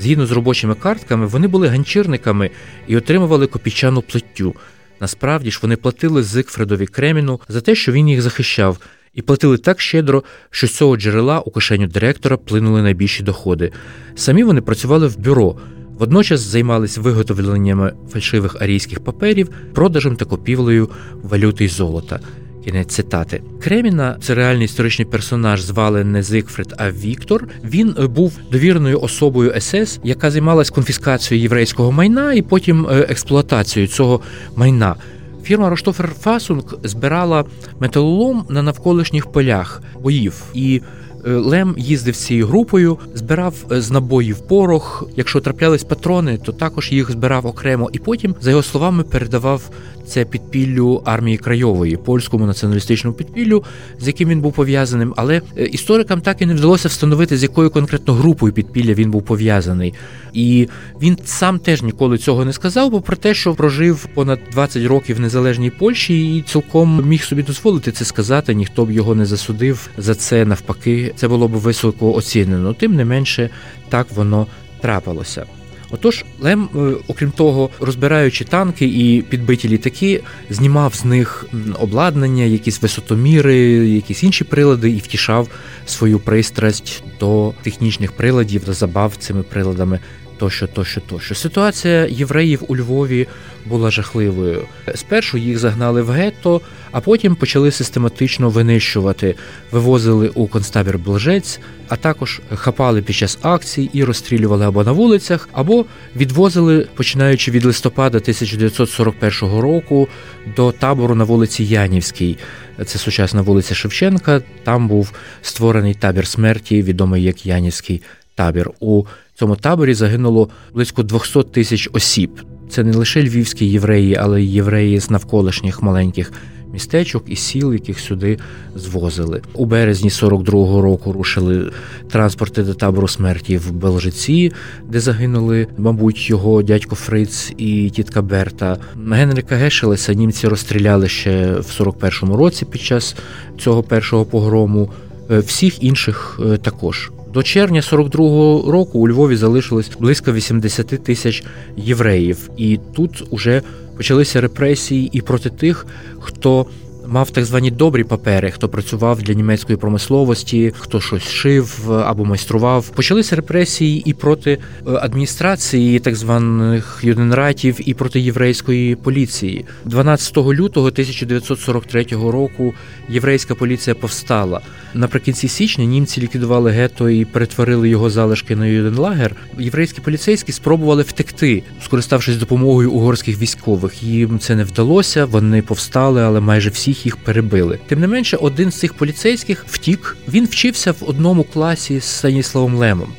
Згідно 0.00 0.26
з 0.26 0.30
робочими 0.30 0.74
картками, 0.74 1.26
вони 1.26 1.48
були 1.48 1.68
ганчірниками 1.68 2.50
і 2.86 2.96
отримували 2.96 3.46
копійчану 3.46 4.02
платтю. 4.02 4.54
Насправді 5.00 5.50
ж 5.50 5.58
вони 5.62 5.76
платили 5.76 6.22
Зигфредові 6.22 6.86
Креміну 6.86 7.40
за 7.48 7.60
те, 7.60 7.74
що 7.74 7.92
він 7.92 8.08
їх 8.08 8.22
захищав, 8.22 8.78
і 9.14 9.22
платили 9.22 9.58
так 9.58 9.80
щедро, 9.80 10.24
що 10.50 10.66
з 10.66 10.76
цього 10.76 10.96
джерела 10.96 11.40
у 11.40 11.50
кишеню 11.50 11.86
директора 11.86 12.36
плинули 12.36 12.82
найбільші 12.82 13.22
доходи. 13.22 13.72
Самі 14.14 14.44
вони 14.44 14.60
працювали 14.60 15.06
в 15.06 15.18
бюро. 15.18 15.56
Водночас 16.00 16.40
займалися 16.40 17.00
виготовленнями 17.00 17.92
фальшивих 18.12 18.62
арійських 18.62 19.00
паперів, 19.00 19.50
продажем 19.74 20.16
та 20.16 20.24
купівлею 20.24 20.88
валюти 21.22 21.64
й 21.64 21.68
золота. 21.68 22.20
Кінець 22.64 22.94
цитати 22.94 23.42
Креміна, 23.62 24.16
це 24.22 24.34
реальний 24.34 24.64
історичний 24.64 25.06
персонаж, 25.06 25.62
звали 25.62 26.04
не 26.04 26.22
Зигфрид, 26.22 26.74
а 26.78 26.90
Віктор. 26.90 27.48
Він 27.64 27.94
був 27.98 28.38
довірною 28.52 29.00
особою 29.00 29.60
СС, 29.60 30.00
яка 30.04 30.30
займалась 30.30 30.70
конфіскацією 30.70 31.42
єврейського 31.42 31.92
майна 31.92 32.32
і 32.32 32.42
потім 32.42 32.86
е, 32.86 33.06
експлуатацією 33.08 33.88
цього 33.88 34.20
майна. 34.56 34.94
Фірма 35.42 35.70
Роштофер 35.70 36.10
Фасунг 36.20 36.74
збирала 36.84 37.44
металолом 37.80 38.44
на 38.48 38.62
навколишніх 38.62 39.32
полях 39.32 39.82
боїв 40.02 40.42
і 40.54 40.80
Лем 41.24 41.74
їздив 41.78 42.16
цією 42.16 42.46
групою, 42.46 42.98
збирав 43.14 43.54
е, 43.72 43.80
з 43.80 43.90
набоїв 43.90 44.38
порох. 44.40 45.08
Якщо 45.16 45.40
траплялись 45.40 45.84
патрони, 45.84 46.38
то 46.38 46.52
також 46.52 46.92
їх 46.92 47.10
збирав 47.10 47.46
окремо, 47.46 47.90
і 47.92 47.98
потім, 47.98 48.34
за 48.40 48.50
його 48.50 48.62
словами, 48.62 49.02
передавав 49.02 49.70
це 50.10 50.24
підпіллю 50.24 51.02
армії 51.04 51.38
Крайової, 51.38 51.96
польському 51.96 52.46
націоналістичному 52.46 53.16
підпіллю, 53.16 53.64
з 54.00 54.06
яким 54.06 54.28
він 54.28 54.40
був 54.40 54.52
пов'язаним. 54.52 55.14
Але 55.16 55.42
е, 55.56 55.64
історикам 55.64 56.20
так 56.20 56.42
і 56.42 56.46
не 56.46 56.54
вдалося 56.54 56.88
встановити, 56.88 57.36
з 57.36 57.42
якою 57.42 57.70
конкретно 57.70 58.14
групою 58.14 58.52
підпілля 58.52 58.94
він 58.94 59.10
був 59.10 59.22
пов'язаний. 59.22 59.94
І 60.32 60.68
він 61.02 61.18
сам 61.24 61.58
теж 61.58 61.82
ніколи 61.82 62.18
цього 62.18 62.44
не 62.44 62.52
сказав, 62.52 62.90
бо 62.90 63.00
про 63.00 63.16
те, 63.16 63.34
що 63.34 63.54
прожив 63.54 64.08
понад 64.14 64.38
20 64.52 64.84
років 64.84 65.16
в 65.16 65.20
незалежній 65.20 65.70
Польщі, 65.70 66.36
і 66.36 66.42
цілком 66.42 67.08
міг 67.08 67.24
собі 67.24 67.42
дозволити 67.42 67.92
це 67.92 68.04
сказати. 68.04 68.54
Ніхто 68.54 68.84
б 68.84 68.90
його 68.90 69.14
не 69.14 69.26
засудив 69.26 69.88
за 69.98 70.14
це 70.14 70.44
навпаки. 70.44 71.09
Це 71.16 71.28
було 71.28 71.48
б 71.48 71.50
високо 71.50 72.14
оцінено. 72.14 72.74
Тим 72.74 72.94
не 72.94 73.04
менше, 73.04 73.50
так 73.88 74.06
воно 74.10 74.46
трапилося. 74.80 75.46
Отож, 75.90 76.24
Лем, 76.40 76.68
е, 76.74 76.78
окрім 77.08 77.30
того, 77.30 77.70
розбираючи 77.80 78.44
танки 78.44 78.86
і 78.86 79.22
підбиті 79.22 79.68
літаки, 79.68 80.22
знімав 80.50 80.94
з 80.94 81.04
них 81.04 81.46
обладнання, 81.78 82.44
якісь 82.44 82.82
висотоміри, 82.82 83.56
якісь 83.88 84.22
інші 84.22 84.44
прилади 84.44 84.90
і 84.90 84.98
втішав 84.98 85.48
свою 85.86 86.18
пристрасть 86.18 87.02
до 87.20 87.54
технічних 87.62 88.12
приладів 88.12 88.64
та 88.64 88.72
забав 88.72 89.16
цими 89.18 89.42
приладами 89.42 90.00
тощо, 90.40 90.66
тощо, 90.66 91.00
тощо. 91.00 91.34
Ситуація 91.34 92.06
євреїв 92.06 92.64
у 92.68 92.76
Львові 92.76 93.26
була 93.66 93.90
жахливою. 93.90 94.62
Спершу 94.94 95.38
їх 95.38 95.58
загнали 95.58 96.02
в 96.02 96.10
гетто, 96.10 96.60
а 96.92 97.00
потім 97.00 97.36
почали 97.36 97.70
систематично 97.70 98.50
винищувати, 98.50 99.34
вивозили 99.72 100.28
у 100.28 100.46
концтабір 100.46 100.98
Блжець, 100.98 101.60
а 101.88 101.96
також 101.96 102.40
хапали 102.54 103.02
під 103.02 103.16
час 103.16 103.38
акцій 103.42 103.90
і 103.92 104.04
розстрілювали 104.04 104.66
або 104.66 104.84
на 104.84 104.92
вулицях, 104.92 105.48
або 105.52 105.84
відвозили, 106.16 106.88
починаючи 106.94 107.50
від 107.50 107.64
листопада 107.64 108.18
1941 108.18 109.58
року 109.60 110.08
до 110.56 110.72
табору 110.72 111.14
на 111.14 111.24
вулиці 111.24 111.64
Янівській. 111.64 112.38
Це 112.86 112.98
сучасна 112.98 113.42
вулиця 113.42 113.74
Шевченка. 113.74 114.42
Там 114.64 114.88
був 114.88 115.12
створений 115.42 115.94
табір 115.94 116.26
смерті, 116.26 116.82
відомий 116.82 117.22
як 117.22 117.46
Янівський 117.46 118.02
табір. 118.34 118.70
У 118.80 119.04
цьому 119.34 119.56
таборі 119.56 119.94
загинуло 119.94 120.48
близько 120.74 121.02
200 121.02 121.42
тисяч 121.42 121.88
осіб. 121.92 122.40
Це 122.70 122.84
не 122.84 122.92
лише 122.92 123.22
львівські 123.22 123.66
євреї, 123.66 124.16
але 124.16 124.42
й 124.42 124.54
євреї 124.54 125.00
з 125.00 125.10
навколишніх 125.10 125.82
маленьких 125.82 126.32
містечок 126.72 127.24
і 127.26 127.36
сіл, 127.36 127.72
яких 127.72 128.00
сюди 128.00 128.38
звозили. 128.76 129.42
У 129.54 129.64
березні 129.64 130.08
42-го 130.08 130.82
року 130.82 131.12
рушили 131.12 131.70
транспорти 132.10 132.62
до 132.62 132.74
табору 132.74 133.08
смерті 133.08 133.56
в 133.56 133.72
Белжиці, 133.72 134.52
де 134.88 135.00
загинули, 135.00 135.66
мабуть, 135.78 136.30
його 136.30 136.62
дядько 136.62 136.94
Фриц 136.94 137.52
і 137.56 137.90
тітка 137.90 138.22
Берта. 138.22 138.76
Генрика 139.10 139.56
Гешелеса 139.56 140.14
німці 140.14 140.48
розстріляли 140.48 141.08
ще 141.08 141.52
в 141.52 141.80
41-му 141.80 142.36
році 142.36 142.64
під 142.64 142.80
час 142.80 143.16
цього 143.58 143.82
першого 143.82 144.24
погрому. 144.24 144.90
Е, 145.30 145.38
всіх 145.38 145.82
інших 145.82 146.40
е, 146.44 146.56
також. 146.56 147.10
До 147.34 147.42
червня 147.42 147.80
42-го 147.80 148.72
року 148.72 148.98
у 148.98 149.08
Львові 149.08 149.36
залишилось 149.36 149.90
близько 150.00 150.32
80 150.32 150.86
тисяч 150.86 151.44
євреїв, 151.76 152.50
і 152.56 152.78
тут 152.94 153.24
уже 153.30 153.62
почалися 154.00 154.40
репресії 154.40 155.10
і 155.12 155.20
проти 155.20 155.50
тих, 155.50 155.86
хто 156.20 156.66
мав 157.10 157.30
так 157.30 157.44
звані 157.44 157.70
добрі 157.70 158.04
папери, 158.04 158.50
хто 158.50 158.68
працював 158.68 159.22
для 159.22 159.34
німецької 159.34 159.78
промисловості, 159.78 160.72
хто 160.78 161.00
щось 161.00 161.22
шив 161.22 161.92
або 161.92 162.24
майстрував. 162.24 162.88
Почалися 162.88 163.36
репресії 163.36 164.02
і 164.06 164.12
проти 164.12 164.50
е, 164.52 164.58
адміністрації 164.84 165.98
так 165.98 166.16
званих 166.16 167.00
юденратів, 167.02 167.88
і 167.88 167.94
проти 167.94 168.20
єврейської 168.20 168.96
поліції. 168.96 169.64
12 169.84 170.36
лютого 170.36 170.86
1943 170.86 172.06
року 172.10 172.74
єврейська 173.08 173.54
поліція 173.54 173.94
повстала. 173.94 174.60
Наприкінці 174.94 175.48
січня 175.48 175.84
німці 175.84 176.20
ліквідували 176.20 176.70
гетто 176.70 177.10
і 177.10 177.24
перетворили 177.24 177.88
його 177.88 178.10
залишки 178.10 178.56
на 178.56 178.66
юденлагер. 178.66 179.36
Єврейські 179.58 180.00
поліцейські 180.00 180.52
спробували 180.52 181.02
втекти, 181.02 181.62
скориставшись 181.84 182.36
допомогою 182.36 182.92
угорських 182.92 183.38
військових. 183.38 184.02
Їм 184.02 184.38
це 184.38 184.56
не 184.56 184.64
вдалося. 184.64 185.24
Вони 185.24 185.62
повстали, 185.62 186.22
але 186.22 186.40
майже 186.40 186.70
всіх 186.70 186.99
їх 187.06 187.16
перебили. 187.16 187.78
Тим 187.86 188.00
не 188.00 188.06
менше, 188.06 188.36
один 188.36 188.70
з 188.70 188.78
цих 188.78 188.94
поліцейських 188.94 189.64
втік. 189.68 190.16
Він 190.28 190.44
вчився 190.44 190.92
в 190.92 190.96
одному 191.06 191.44
класі 191.44 192.00
з 192.00 192.04
Станіславом 192.04 192.74
Лемом, 192.74 193.12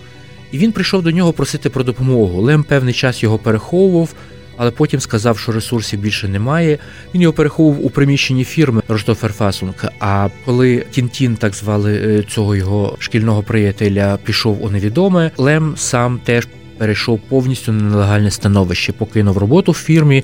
і 0.52 0.58
він 0.58 0.72
прийшов 0.72 1.04
до 1.04 1.12
нього 1.12 1.34
просити 1.34 1.70
про 1.70 1.84
допомогу. 1.84 2.42
Лем 2.42 2.64
певний 2.64 2.94
час 2.94 3.24
його 3.24 3.38
переховував. 3.38 4.10
Але 4.58 4.72
потім 4.72 5.00
сказав, 5.00 5.40
що 5.40 5.52
ресурсів 5.52 6.00
більше 6.00 6.28
немає. 6.28 6.78
Він 7.16 7.22
його 7.22 7.34
переховував 7.34 7.86
у 7.86 7.90
приміщенні 7.90 8.44
фірми 8.44 8.82
Рождоферфасунг. 8.88 9.86
А 10.00 10.30
коли 10.46 10.86
Тінтін, 10.92 11.36
так 11.36 11.56
звали 11.56 11.94
е, 11.94 12.24
цього 12.24 12.56
його 12.56 12.98
шкільного 13.00 13.44
приятеля, 13.44 14.18
пішов 14.24 14.64
у 14.64 14.70
невідоме, 14.70 15.32
Лем 15.38 15.74
сам 15.78 16.20
теж 16.24 16.48
перейшов 16.82 17.20
повністю 17.20 17.72
на 17.72 17.84
нелегальне 17.84 18.32
становище, 18.32 18.94
покинув 18.94 19.38
роботу 19.38 19.72
в 19.72 19.76
фірмі 19.76 20.24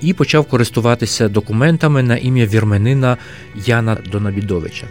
і 0.00 0.12
почав 0.12 0.44
користуватися 0.44 1.28
документами 1.28 2.02
на 2.02 2.16
ім'я 2.16 2.46
вірменина 2.46 3.16
Яна 3.66 3.96
Донабідовича. 4.12 4.86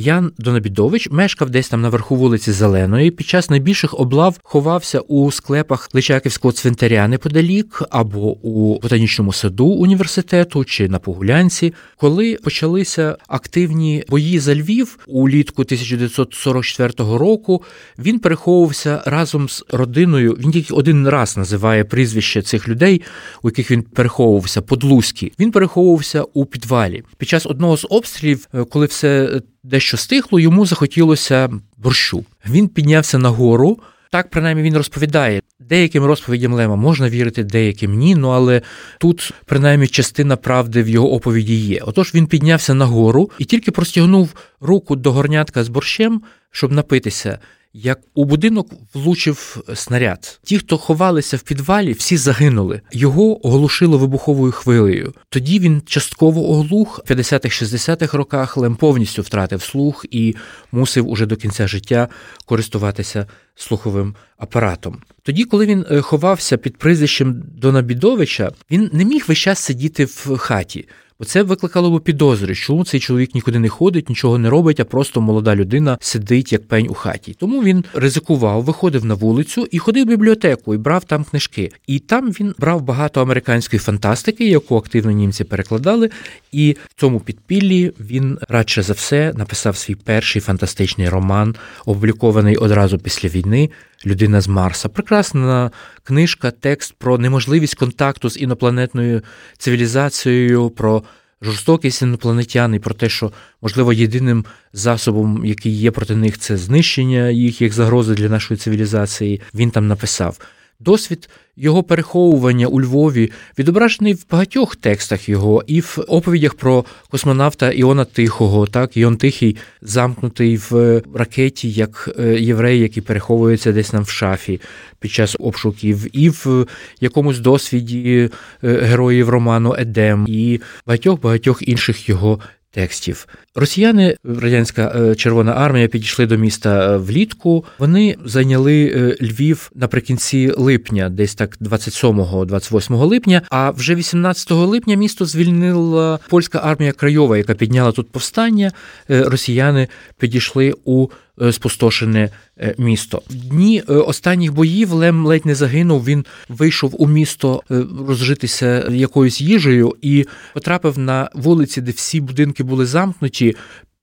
Ян 0.00 0.32
Донабідович 0.38 1.08
мешкав 1.10 1.50
десь 1.50 1.68
там 1.68 1.80
наверху 1.80 2.16
вулиці 2.16 2.52
Зеленої. 2.52 3.10
Під 3.10 3.26
час 3.26 3.50
найбільших 3.50 4.00
облав 4.00 4.38
ховався 4.42 5.00
у 5.00 5.30
склепах 5.30 5.88
Личаківського 5.94 6.52
цвинтаря 6.52 7.08
неподалік, 7.08 7.82
або 7.90 8.36
у 8.36 8.80
ботанічному 8.80 9.32
саду 9.32 9.66
університету 9.66 10.64
чи 10.64 10.88
на 10.88 10.98
Погулянці. 10.98 11.74
Коли 11.96 12.34
почалися 12.44 13.16
активні 13.28 14.04
бої 14.08 14.38
за 14.38 14.54
Львів 14.54 14.98
улітку 15.06 15.62
1944 15.62 16.92
року, 16.98 17.62
він 17.98 18.18
переховувався 18.18 19.02
разом 19.06 19.48
з 19.48 19.64
родиною. 19.70 20.32
Він 20.32 20.50
тільки 20.50 20.74
один 20.74 21.08
раз 21.08 21.36
називає 21.36 21.84
прізвище 21.84 22.42
цих 22.42 22.68
людей, 22.68 23.02
у 23.42 23.48
яких 23.48 23.70
він 23.70 23.82
переховувався, 23.82 24.62
Подлузькі. 24.62 25.32
Він 25.38 25.50
переховувався 25.50 26.22
у 26.34 26.46
підвалі. 26.46 27.02
Під 27.18 27.28
час 27.28 27.46
одного 27.46 27.76
з 27.76 27.86
обстрілів, 27.90 28.48
е, 28.54 28.64
коли 28.64 28.86
все 28.86 29.40
дещо 29.62 29.96
стихло, 29.96 30.40
йому 30.40 30.66
захотілося 30.66 31.50
борщу. 31.76 32.24
Він 32.48 32.68
піднявся 32.68 33.18
нагору. 33.18 33.78
Так, 34.10 34.30
принаймні, 34.30 34.62
він 34.62 34.76
розповідає. 34.76 35.42
Деяким 35.60 36.04
розповідям 36.04 36.52
Лема 36.52 36.76
можна 36.76 37.08
вірити, 37.08 37.44
деяким 37.44 37.94
ні. 37.94 38.14
Ну 38.14 38.28
але 38.28 38.62
тут, 38.98 39.32
принаймні, 39.44 39.86
частина 39.86 40.36
правди 40.36 40.82
в 40.82 40.88
його 40.88 41.12
оповіді 41.12 41.54
є. 41.54 41.80
Отож 41.80 42.14
він 42.14 42.26
піднявся 42.26 42.74
нагору 42.74 43.30
і 43.38 43.44
тільки 43.44 43.70
простягнув 43.70 44.34
руку 44.60 44.96
до 44.96 45.12
горнятка 45.12 45.64
з 45.64 45.68
борщем, 45.68 46.22
щоб 46.50 46.72
напитися. 46.72 47.38
Як 47.72 48.00
у 48.14 48.24
будинок 48.24 48.72
влучив 48.94 49.62
снаряд. 49.74 50.40
Ті, 50.44 50.58
хто 50.58 50.78
ховалися 50.78 51.36
в 51.36 51.40
підвалі, 51.40 51.92
всі 51.92 52.16
загинули. 52.16 52.80
Його 52.92 53.46
оглушило 53.46 53.98
вибуховою 53.98 54.52
хвилею. 54.52 55.14
Тоді 55.28 55.58
він 55.58 55.82
частково 55.86 56.50
оглух. 56.50 57.00
В 57.06 57.12
50-60-х 57.12 58.16
роках 58.16 58.56
Лем 58.56 58.76
повністю 58.76 59.22
втратив 59.22 59.62
слух 59.62 60.06
і 60.10 60.36
мусив 60.72 61.08
уже 61.08 61.26
до 61.26 61.36
кінця 61.36 61.68
життя 61.68 62.08
користуватися 62.46 63.26
слуховим 63.54 64.14
апаратом. 64.38 65.02
Тоді, 65.22 65.44
коли 65.44 65.66
він 65.66 65.86
е, 65.90 66.00
ховався 66.00 66.56
під 66.56 66.76
прізвищем 66.76 67.42
Дона 67.56 67.82
Бідовича, 67.82 68.52
він 68.70 68.90
не 68.92 69.04
міг 69.04 69.24
весь 69.28 69.38
час 69.38 69.58
сидіти 69.58 70.04
в 70.04 70.36
хаті. 70.36 70.88
Бо 71.20 71.26
це 71.26 71.42
викликало 71.42 71.98
б 71.98 72.00
підозри, 72.00 72.54
що 72.54 72.84
цей 72.84 73.00
чоловік 73.00 73.34
нікуди 73.34 73.58
не 73.58 73.68
ходить, 73.68 74.08
нічого 74.08 74.38
не 74.38 74.50
робить, 74.50 74.80
а 74.80 74.84
просто 74.84 75.20
молода 75.20 75.56
людина 75.56 75.98
сидить 76.00 76.52
як 76.52 76.68
пень 76.68 76.86
у 76.90 76.94
хаті. 76.94 77.36
Тому 77.38 77.62
він 77.62 77.84
ризикував, 77.94 78.62
виходив 78.62 79.04
на 79.04 79.14
вулицю 79.14 79.68
і 79.70 79.78
ходив 79.78 80.06
в 80.06 80.08
бібліотеку 80.08 80.74
і 80.74 80.78
брав 80.78 81.04
там 81.04 81.24
книжки. 81.24 81.70
І 81.86 81.98
там 81.98 82.30
він 82.30 82.54
брав 82.58 82.82
багато 82.82 83.22
американської 83.22 83.80
фантастики, 83.80 84.48
яку 84.48 84.76
активно 84.76 85.10
німці 85.10 85.44
перекладали. 85.44 86.10
І 86.52 86.76
в 86.96 87.00
цьому 87.00 87.20
підпіллі 87.20 87.92
він 88.00 88.38
радше 88.48 88.82
за 88.82 88.92
все 88.92 89.32
написав 89.36 89.76
свій 89.76 89.94
перший 89.94 90.42
фантастичний 90.42 91.08
роман, 91.08 91.54
опублікований 91.86 92.56
одразу 92.56 92.98
після 92.98 93.28
війни. 93.28 93.70
Людина 94.06 94.40
з 94.40 94.48
Марса. 94.48 94.88
Прекрасна 94.88 95.70
книжка, 96.02 96.50
текст 96.50 96.94
про 96.98 97.18
неможливість 97.18 97.74
контакту 97.74 98.30
з 98.30 98.40
інопланетною 98.40 99.22
цивілізацією, 99.58 100.70
про 100.70 101.02
жорстокість 101.42 102.02
інопланетян 102.02 102.74
і 102.74 102.78
про 102.78 102.94
те, 102.94 103.08
що, 103.08 103.32
можливо, 103.62 103.92
єдиним 103.92 104.44
засобом, 104.72 105.44
який 105.44 105.72
є 105.72 105.90
проти 105.90 106.16
них, 106.16 106.38
це 106.38 106.56
знищення 106.56 107.28
їх 107.28 107.60
як 107.60 107.72
загрози 107.72 108.14
для 108.14 108.28
нашої 108.28 108.58
цивілізації. 108.58 109.40
Він 109.54 109.70
там 109.70 109.88
написав. 109.88 110.38
Досвід 110.80 111.28
його 111.56 111.82
переховування 111.82 112.66
у 112.66 112.80
Львові 112.80 113.30
відображений 113.58 114.14
в 114.14 114.24
багатьох 114.30 114.76
текстах 114.76 115.28
його, 115.28 115.64
і 115.66 115.80
в 115.80 115.98
оповідях 116.08 116.54
про 116.54 116.84
космонавта 117.10 117.70
Іона 117.70 118.04
Тихого. 118.04 118.66
Так, 118.66 118.96
Іон 118.96 119.16
Тихий 119.16 119.56
замкнутий 119.82 120.56
в 120.56 121.02
ракеті, 121.14 121.70
як 121.70 122.10
е, 122.18 122.40
єврей, 122.40 122.80
який 122.80 123.02
переховується 123.02 123.72
десь 123.72 123.92
нам 123.92 124.02
в 124.02 124.08
шафі 124.08 124.60
під 125.00 125.10
час 125.10 125.36
обшуків, 125.38 126.06
і 126.12 126.30
в 126.30 126.66
якомусь 127.00 127.38
досвіді 127.38 128.30
е, 128.64 128.72
героїв 128.72 129.28
роману 129.28 129.74
Едем, 129.78 130.26
і 130.28 130.60
багатьох 130.86 131.20
багатьох 131.20 131.68
інших 131.68 132.08
його 132.08 132.40
текстів. 132.70 133.26
Росіяни, 133.54 134.16
радянська 134.24 134.92
е, 134.96 135.14
Червона 135.14 135.52
армія, 135.52 135.88
підійшли 135.88 136.26
до 136.26 136.36
міста 136.36 136.94
е, 136.94 136.96
влітку. 136.96 137.64
Вони 137.78 138.16
зайняли 138.24 138.86
е, 138.86 139.24
Львів 139.26 139.70
наприкінці 139.74 140.52
липня, 140.56 141.08
десь 141.08 141.34
так 141.34 141.58
27-28 141.60 142.96
липня. 142.96 143.42
А 143.50 143.70
вже 143.70 143.94
18 143.94 144.50
липня 144.50 144.94
місто 144.94 145.24
звільнила 145.24 146.18
польська 146.28 146.60
армія 146.64 146.92
Крайова, 146.92 147.36
яка 147.38 147.54
підняла 147.54 147.92
тут 147.92 148.10
повстання. 148.10 148.72
Росіяни 149.08 149.88
підійшли 150.18 150.74
у 150.84 151.08
спустошене 151.52 152.30
місто. 152.78 153.22
В 153.30 153.34
дні 153.34 153.80
останніх 153.80 154.52
боїв 154.52 154.92
Лем 154.92 155.26
ледь 155.26 155.46
не 155.46 155.54
загинув. 155.54 156.04
Він 156.04 156.24
вийшов 156.48 156.94
у 156.98 157.06
місто 157.06 157.62
розжитися 158.08 158.88
якоюсь 158.90 159.40
їжею 159.40 159.96
і 160.02 160.26
потрапив 160.54 160.98
на 160.98 161.30
вулиці, 161.34 161.80
де 161.80 161.92
всі 161.92 162.20
будинки 162.20 162.62
були 162.62 162.86
замкнуті 162.86 163.56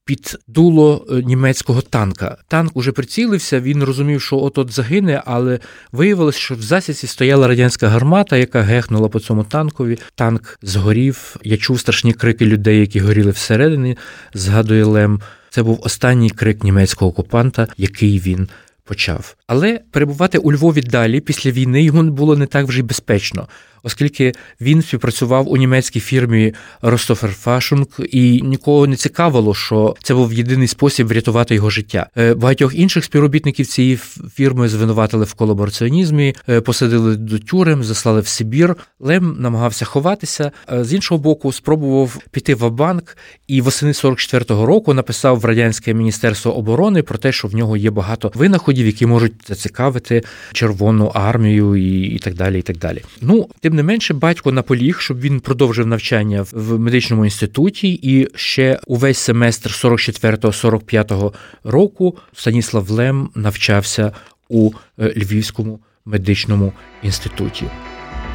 під 0.07 0.37
дуло 0.47 1.05
е, 1.09 1.13
німецького 1.21 1.81
танка. 1.81 2.37
Танк 2.47 2.77
уже 2.77 2.91
прицілився, 2.91 3.59
він 3.59 3.83
розумів, 3.83 4.21
що 4.21 4.37
от-от 4.37 4.71
загине, 4.71 5.23
але 5.25 5.59
виявилось, 5.91 6.35
що 6.35 6.55
в 6.55 6.61
засідці 6.61 7.07
стояла 7.07 7.47
радянська 7.47 7.87
гармата, 7.87 8.37
яка 8.37 8.61
гехнула 8.61 9.09
по 9.09 9.19
цьому 9.19 9.43
танкові. 9.43 9.97
Танк 10.15 10.59
згорів. 10.61 11.35
Я 11.43 11.57
чув 11.57 11.79
страшні 11.79 12.13
крики 12.13 12.45
людей, 12.45 12.79
які 12.79 12.99
горіли 12.99 13.31
всередині. 13.31 13.97
Згадує 14.33 14.83
Лем. 14.83 15.21
Це 15.57 15.63
був 15.63 15.79
останній 15.83 16.29
крик 16.29 16.63
німецького 16.63 17.11
окупанта, 17.11 17.67
який 17.77 18.19
він 18.19 18.47
почав. 18.83 19.35
Але 19.47 19.79
перебувати 19.91 20.37
у 20.37 20.51
Львові 20.51 20.81
далі 20.81 21.19
після 21.19 21.51
війни 21.51 21.83
йому 21.83 22.03
було 22.03 22.35
не 22.35 22.45
так 22.45 22.67
вже 22.67 22.79
й 22.79 22.83
безпечно 22.83 23.47
оскільки 23.87 24.33
він 24.61 24.81
співпрацював 24.81 25.51
у 25.51 25.57
німецькій 25.57 25.99
фірмі 25.99 26.53
Ростофер 26.81 27.31
Фашунг, 27.31 27.87
і 27.99 28.41
нікого 28.41 28.87
не 28.87 28.95
цікавило, 28.95 29.53
що 29.53 29.95
це 30.03 30.13
був 30.13 30.33
єдиний 30.33 30.67
спосіб 30.67 31.07
врятувати 31.07 31.55
його 31.55 31.69
життя. 31.69 32.07
Е, 32.17 32.33
багатьох 32.33 32.75
інших 32.75 33.03
співробітників 33.03 33.65
цієї 33.65 33.99
фірми 34.35 34.69
звинуватили 34.69 35.25
в 35.25 35.33
колабораціонізмі, 35.33 36.35
е, 36.49 36.61
посадили 36.61 37.15
до 37.15 37.39
тюрем, 37.39 37.83
заслали 37.83 38.21
в 38.21 38.27
Сибір. 38.27 38.75
Лем 38.99 39.35
намагався 39.39 39.85
ховатися. 39.85 40.51
Е, 40.73 40.83
з 40.83 40.93
іншого 40.93 41.21
боку, 41.21 41.51
спробував 41.51 42.17
піти 42.31 42.55
в 42.55 42.71
банк 42.71 43.17
і 43.47 43.61
восени 43.61 43.91
44-го 43.91 44.65
року 44.65 44.93
написав 44.93 45.39
в 45.39 45.45
радянське 45.45 45.93
міністерство 45.93 46.57
оборони 46.57 47.03
про 47.03 47.17
те, 47.17 47.31
що 47.31 47.47
в 47.47 47.55
нього 47.55 47.77
є 47.77 47.91
багато 47.91 48.31
винаходів, 48.35 48.85
які 48.85 49.05
можуть 49.05 49.33
зацікавити 49.47 50.23
Червону 50.53 51.11
армію 51.13 51.75
і, 51.75 52.01
і 52.01 52.19
так 52.19 52.33
далі. 52.33 52.59
І 52.59 52.61
так 52.61 52.77
далі. 52.77 53.03
Ну 53.21 53.49
тим 53.59 53.75
не 53.77 53.83
менше, 53.83 54.13
батько 54.13 54.51
наполіг, 54.51 54.99
щоб 54.99 55.19
він 55.19 55.39
продовжив 55.39 55.87
навчання 55.87 56.45
в 56.51 56.79
медичному 56.79 57.25
інституті, 57.25 57.99
і 58.01 58.27
ще 58.35 58.79
увесь 58.87 59.17
семестр 59.17 59.69
44-45 59.69 61.33
року 61.63 62.17
Станіслав 62.33 62.89
Лем 62.89 63.29
навчався 63.35 64.11
у 64.49 64.71
е, 64.99 65.13
Львівському 65.17 65.79
медичному 66.05 66.73
інституті. 67.03 67.65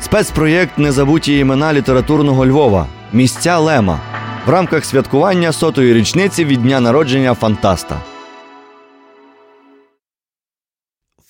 Спецпроєкт 0.00 0.78
Незабуті 0.78 1.38
імена 1.38 1.72
літературного 1.72 2.46
Львова 2.46 2.86
місця 3.12 3.58
Лема 3.58 4.00
в 4.46 4.50
рамках 4.50 4.84
святкування 4.84 5.52
сотої 5.52 5.94
річниці 5.94 6.44
від 6.44 6.62
дня 6.62 6.80
народження 6.80 7.34
Фантаста. 7.34 8.11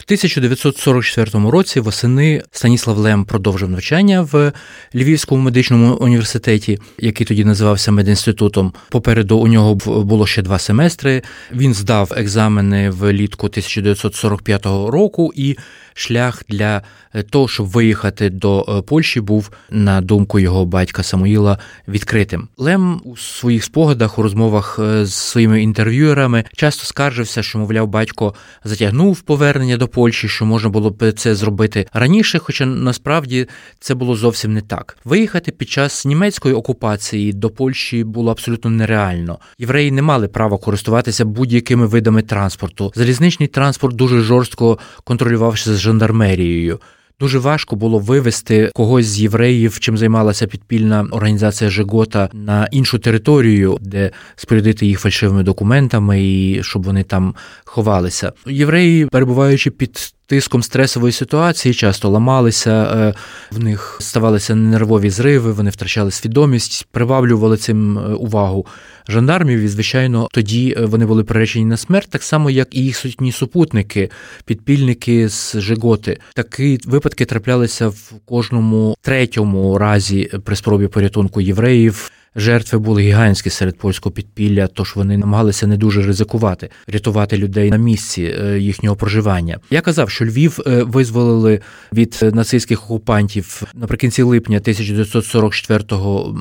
В 0.03 0.05
1944 0.05 1.51
році 1.51 1.81
восени 1.81 2.43
Станіслав 2.51 2.99
Лем 2.99 3.25
продовжив 3.25 3.71
навчання 3.71 4.29
в 4.33 4.53
Львівському 4.95 5.43
медичному 5.43 5.95
університеті, 5.95 6.79
який 6.99 7.27
тоді 7.27 7.45
називався 7.45 7.93
медінститутом. 7.93 8.73
Попереду 8.89 9.39
у 9.39 9.49
нього 9.49 9.75
було 10.05 10.27
ще 10.27 10.43
два 10.43 10.59
семестри. 10.59 11.23
Він 11.53 11.75
здав 11.75 12.13
екзамени 12.17 12.91
влітку 12.91 13.47
1945 13.47 14.67
року 14.67 15.33
і 15.37 15.57
шлях 15.95 16.43
для 16.49 16.83
е, 17.15 17.23
того, 17.23 17.49
щоб 17.49 17.67
виїхати 17.67 18.31
до 18.31 18.67
е, 18.69 18.83
Польщі, 18.83 19.21
був 19.21 19.51
на 19.71 20.01
думку 20.01 20.39
його 20.39 20.67
батька 20.67 21.03
Самуїла 21.03 21.59
відкритим. 21.89 22.49
Лем 22.59 23.01
у 23.05 23.17
своїх 23.17 23.65
спогадах 23.65 24.19
у 24.19 24.23
розмовах 24.23 24.79
е, 24.83 25.07
з 25.07 25.15
своїми 25.15 25.63
інтерв'юерами 25.63 26.45
часто 26.57 26.85
скаржився, 26.85 27.43
що, 27.43 27.59
мовляв, 27.59 27.89
батько 27.89 28.35
затягнув 28.65 29.21
повернення 29.21 29.77
до 29.77 29.89
Польщі, 29.89 30.29
що 30.29 30.45
можна 30.45 30.71
було 30.71 30.91
б 30.91 31.13
це 31.13 31.35
зробити 31.35 31.87
раніше, 31.93 32.39
хоча 32.39 32.67
насправді 32.67 33.47
це 33.81 33.95
було 33.95 34.17
зовсім 34.17 34.55
не 34.55 34.61
так. 34.61 34.97
Виїхати 35.05 35.53
під 35.53 35.69
час 35.69 36.05
німецької 36.05 36.55
окупації 36.55 37.33
до 37.33 37.51
Польщі 37.51 38.05
було 38.05 38.31
абсолютно 38.31 38.71
нереально. 38.71 39.39
Євреї 39.59 39.91
не 39.91 40.03
мали 40.03 40.29
права 40.29 40.59
користуватися 40.59 41.25
будь-якими 41.25 41.87
видами 41.87 42.23
транспорту. 42.23 42.93
Залізничний 42.95 43.49
транспорт 43.49 43.97
дуже 43.97 44.21
жорстко 44.21 44.79
контролювався 45.05 45.75
жандармерією. 45.83 46.81
Дуже 47.21 47.39
важко 47.39 47.77
було 47.77 47.99
вивести 47.99 48.71
когось 48.75 49.07
з 49.07 49.21
євреїв, 49.21 49.79
чим 49.81 49.99
займалася 49.99 50.47
підпільна 50.47 51.07
організація 51.11 51.71
Жегота 51.71 52.29
на 52.33 52.69
іншу 52.71 52.99
територію, 52.99 53.79
де 53.81 54.11
спорядити 54.37 54.87
їх 54.87 55.01
фальшивими 55.01 55.43
документами 55.43 56.25
і 56.25 56.63
щоб 56.63 56.83
вони 56.83 57.03
там 57.03 57.35
ховалися. 57.65 58.33
Євреї, 58.47 59.07
перебуваючи 59.07 59.71
під 59.71 60.15
тиском 60.33 60.63
стресової 60.63 61.13
ситуації, 61.13 61.75
часто 61.75 62.09
ламалися, 62.09 62.71
е, 62.71 63.15
в 63.51 63.59
них 63.59 63.97
ставалися 64.01 64.55
нервові 64.55 65.11
зриви, 65.11 65.53
вони 65.53 65.71
втрачали 65.71 66.11
свідомість, 66.11 66.87
приваблювали 66.91 67.57
цим 67.57 67.99
е, 67.99 68.01
увагу 68.01 68.67
жандармів. 69.09 69.61
І, 69.61 69.69
звичайно, 69.69 70.29
тоді 70.33 70.75
е, 70.79 70.85
вони 70.85 71.07
були 71.07 71.25
приречені 71.25 71.65
на 71.65 71.77
смерть, 71.77 72.09
так 72.11 72.23
само, 72.23 72.51
як 72.51 72.75
і 72.75 72.85
їх 72.85 72.97
сутні 72.97 73.33
супутники, 73.33 74.11
підпільники 74.45 75.29
з 75.29 75.61
Жиготи. 75.61 76.19
Такі 76.35 76.81
випадки 76.85 77.25
траплялися 77.25 77.89
в 77.89 78.13
кожному 78.25 78.97
третьому 79.01 79.79
разі 79.79 80.31
при 80.45 80.57
спробі 80.57 80.87
порятунку 80.87 81.41
євреїв. 81.41 82.11
Жертви 82.37 82.79
були 82.79 83.03
гігантські 83.03 83.51
серед 83.51 83.79
польського 83.79 84.13
підпілля, 84.13 84.67
тож 84.67 84.97
вони 84.97 85.19
намагалися 85.19 85.67
не 85.67 85.77
дуже 85.77 86.03
ризикувати, 86.03 86.71
рятувати 86.87 87.39
людей 87.39 87.71
на 87.71 87.77
місці 87.77 88.37
е, 88.41 88.59
їхнього 88.59 88.97
проживання. 88.97 89.59
Я 89.71 89.81
казав, 89.81 90.11
що 90.11 90.25
Львів 90.25 90.59
е, 90.67 90.83
визволили 90.83 91.61
від 91.93 92.19
нацистських 92.33 92.85
окупантів 92.85 93.63
наприкінці 93.75 94.23
липня 94.23 94.57
1944 94.57 95.85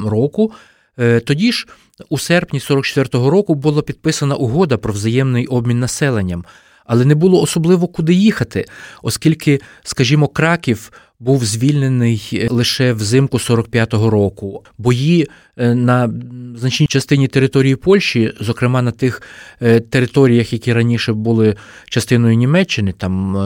року. 0.10 0.52
Е, 1.00 1.20
тоді 1.20 1.52
ж, 1.52 1.68
у 2.10 2.18
серпні 2.18 2.60
44-го 2.60 3.30
року, 3.30 3.56
була 3.56 3.82
підписана 3.82 4.36
угода 4.36 4.78
про 4.78 4.94
взаємний 4.94 5.48
обмін 5.48 5.80
населенням. 5.80 6.46
але 6.86 7.06
не 7.06 7.16
було 7.16 7.42
особливо 7.42 7.88
куди 7.88 8.14
їхати, 8.14 8.66
оскільки, 9.04 9.60
скажімо, 9.84 10.28
Краків 10.28 10.92
був 11.22 11.46
звільнений 11.46 12.30
е, 12.34 12.48
лише 12.50 12.94
взимку 12.94 13.38
45-го 13.38 14.10
року. 14.10 14.64
Бої 14.78 15.28
е, 15.58 15.76
на 15.76 16.14
значній 16.56 16.88
частині 16.88 17.28
території 17.28 17.76
Польщі, 17.76 18.34
зокрема 18.40 18.82
на 18.82 18.92
тих 18.92 19.22
е, 19.62 19.80
територіях, 19.80 20.54
які 20.54 20.74
раніше 20.74 21.14
були 21.14 21.56
частиною 21.90 22.36
Німеччини, 22.36 22.94
там 22.98 23.38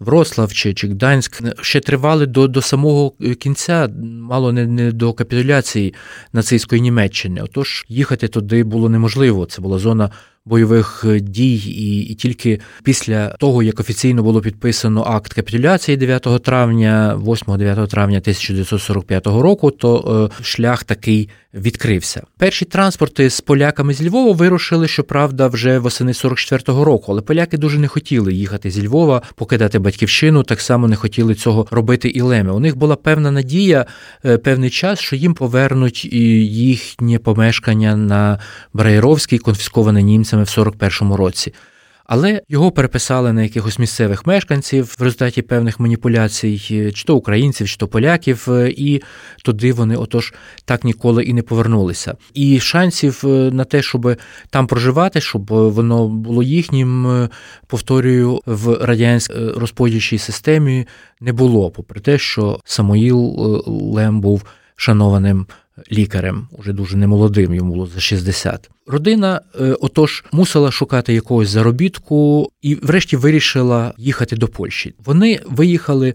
Врослав 0.00 0.52
чи, 0.52 0.74
чи 0.74 0.88
Гданськ, 0.88 1.42
ще 1.60 1.80
тривали 1.80 2.26
до 2.26 2.48
до 2.48 2.62
самого 2.62 3.12
кінця, 3.38 3.88
мало 4.02 4.52
не, 4.52 4.66
не 4.66 4.92
до 4.92 5.12
капітуляції 5.12 5.94
нацистської 6.32 6.80
Німеччини. 6.80 7.42
Отож, 7.42 7.84
їхати 7.88 8.28
туди 8.28 8.64
було 8.64 8.88
неможливо. 8.88 9.46
Це 9.46 9.62
була 9.62 9.78
зона 9.78 10.10
бойових 10.46 11.04
е, 11.08 11.20
дій, 11.20 11.56
і, 11.56 12.00
і 12.00 12.14
тільки 12.14 12.60
після 12.82 13.28
того, 13.28 13.62
як 13.62 13.80
офіційно 13.80 14.22
було 14.22 14.40
підписано 14.40 15.02
акт 15.02 15.32
капітуляції 15.32 15.96
9 15.96 16.42
травня, 16.42 17.20
8-9 17.24 17.88
травня 17.88 18.18
1945 18.18 19.26
року, 19.26 19.70
то 19.70 20.30
е, 20.40 20.42
шлях 20.44 20.84
такий 20.84 21.28
відкрився. 21.54 22.22
Перші 22.38 22.64
транспорти 22.64 23.30
з 23.30 23.40
поляками 23.40 23.94
з 23.94 24.02
Львова 24.02 24.32
вирушили, 24.32 24.88
щоправда, 24.88 25.46
вже 25.46 25.78
восени 25.78 26.12
44-го 26.12 26.84
року, 26.84 27.12
але 27.12 27.22
поляки 27.22 27.58
дуже 27.58 27.78
не 27.78 27.88
хотіли 27.88 28.34
їхати 28.34 28.70
зі 28.70 28.86
Львова, 28.86 29.22
покидати 29.34 29.78
батьківщину, 29.78 30.42
так 30.42 30.60
само 30.60 30.88
не 30.88 30.96
хотіли 30.96 31.34
цього 31.34 31.66
робити 31.70 32.08
і 32.08 32.20
леми. 32.20 32.52
У 32.52 32.60
них 32.60 32.76
була 32.76 32.96
певна 32.96 33.30
надія, 33.30 33.86
е, 34.24 34.38
певний 34.38 34.70
час, 34.70 34.98
що 34.98 35.16
їм 35.16 35.34
повернуть 35.34 36.04
їхнє 36.04 37.18
помешкання 37.18 37.96
на 37.96 38.38
Браєровській, 38.72 39.38
конфісковане 39.38 40.02
німцями 40.02 40.29
в 40.36 40.46
41-му 40.46 41.16
році 41.16 41.52
але 42.10 42.42
його 42.48 42.70
переписали 42.70 43.32
на 43.32 43.42
якихось 43.42 43.78
місцевих 43.78 44.26
мешканців 44.26 44.96
в 44.98 45.02
результаті 45.02 45.42
певних 45.42 45.80
маніпуляцій, 45.80 46.62
е, 46.70 46.92
чи 46.92 47.04
то 47.04 47.16
українців, 47.16 47.68
чи 47.68 47.76
то 47.76 47.88
поляків, 47.88 48.46
е, 48.48 48.70
і 48.76 49.02
туди 49.44 49.72
вони 49.72 49.96
отож 49.96 50.34
так 50.64 50.84
ніколи 50.84 51.24
і 51.24 51.32
не 51.32 51.42
повернулися. 51.42 52.14
І 52.34 52.60
шансів 52.60 53.22
е, 53.24 53.28
на 53.28 53.64
те, 53.64 53.82
щоб 53.82 54.16
там 54.50 54.66
проживати, 54.66 55.20
щоб 55.20 55.46
воно 55.48 56.08
було 56.08 56.42
їхнім, 56.42 57.28
повторюю, 57.66 58.40
в 58.46 58.84
радянській 58.84 59.34
розподільчій 59.56 60.18
системі 60.18 60.86
не 61.20 61.32
було, 61.32 61.70
попри 61.70 62.00
те, 62.00 62.18
що 62.18 62.60
Самоїл 62.64 63.18
Лем 63.66 64.20
був 64.20 64.42
шанованим 64.76 65.46
лікарем, 65.92 66.48
уже 66.58 66.72
дуже 66.72 66.96
немолодим, 66.96 67.54
йому 67.54 67.72
було 67.72 67.86
за 67.86 68.00
60. 68.00 68.70
Родина, 68.86 69.40
е, 69.60 69.76
отож, 69.80 70.24
мусила 70.32 70.70
шукати 70.70 71.14
якогось 71.14 71.48
заробітку 71.48 72.50
і, 72.62 72.74
врешті, 72.74 73.16
вирішила 73.16 73.92
їхати 73.98 74.36
до 74.36 74.48
Польщі. 74.48 74.94
Вони 75.04 75.40
виїхали 75.46 76.14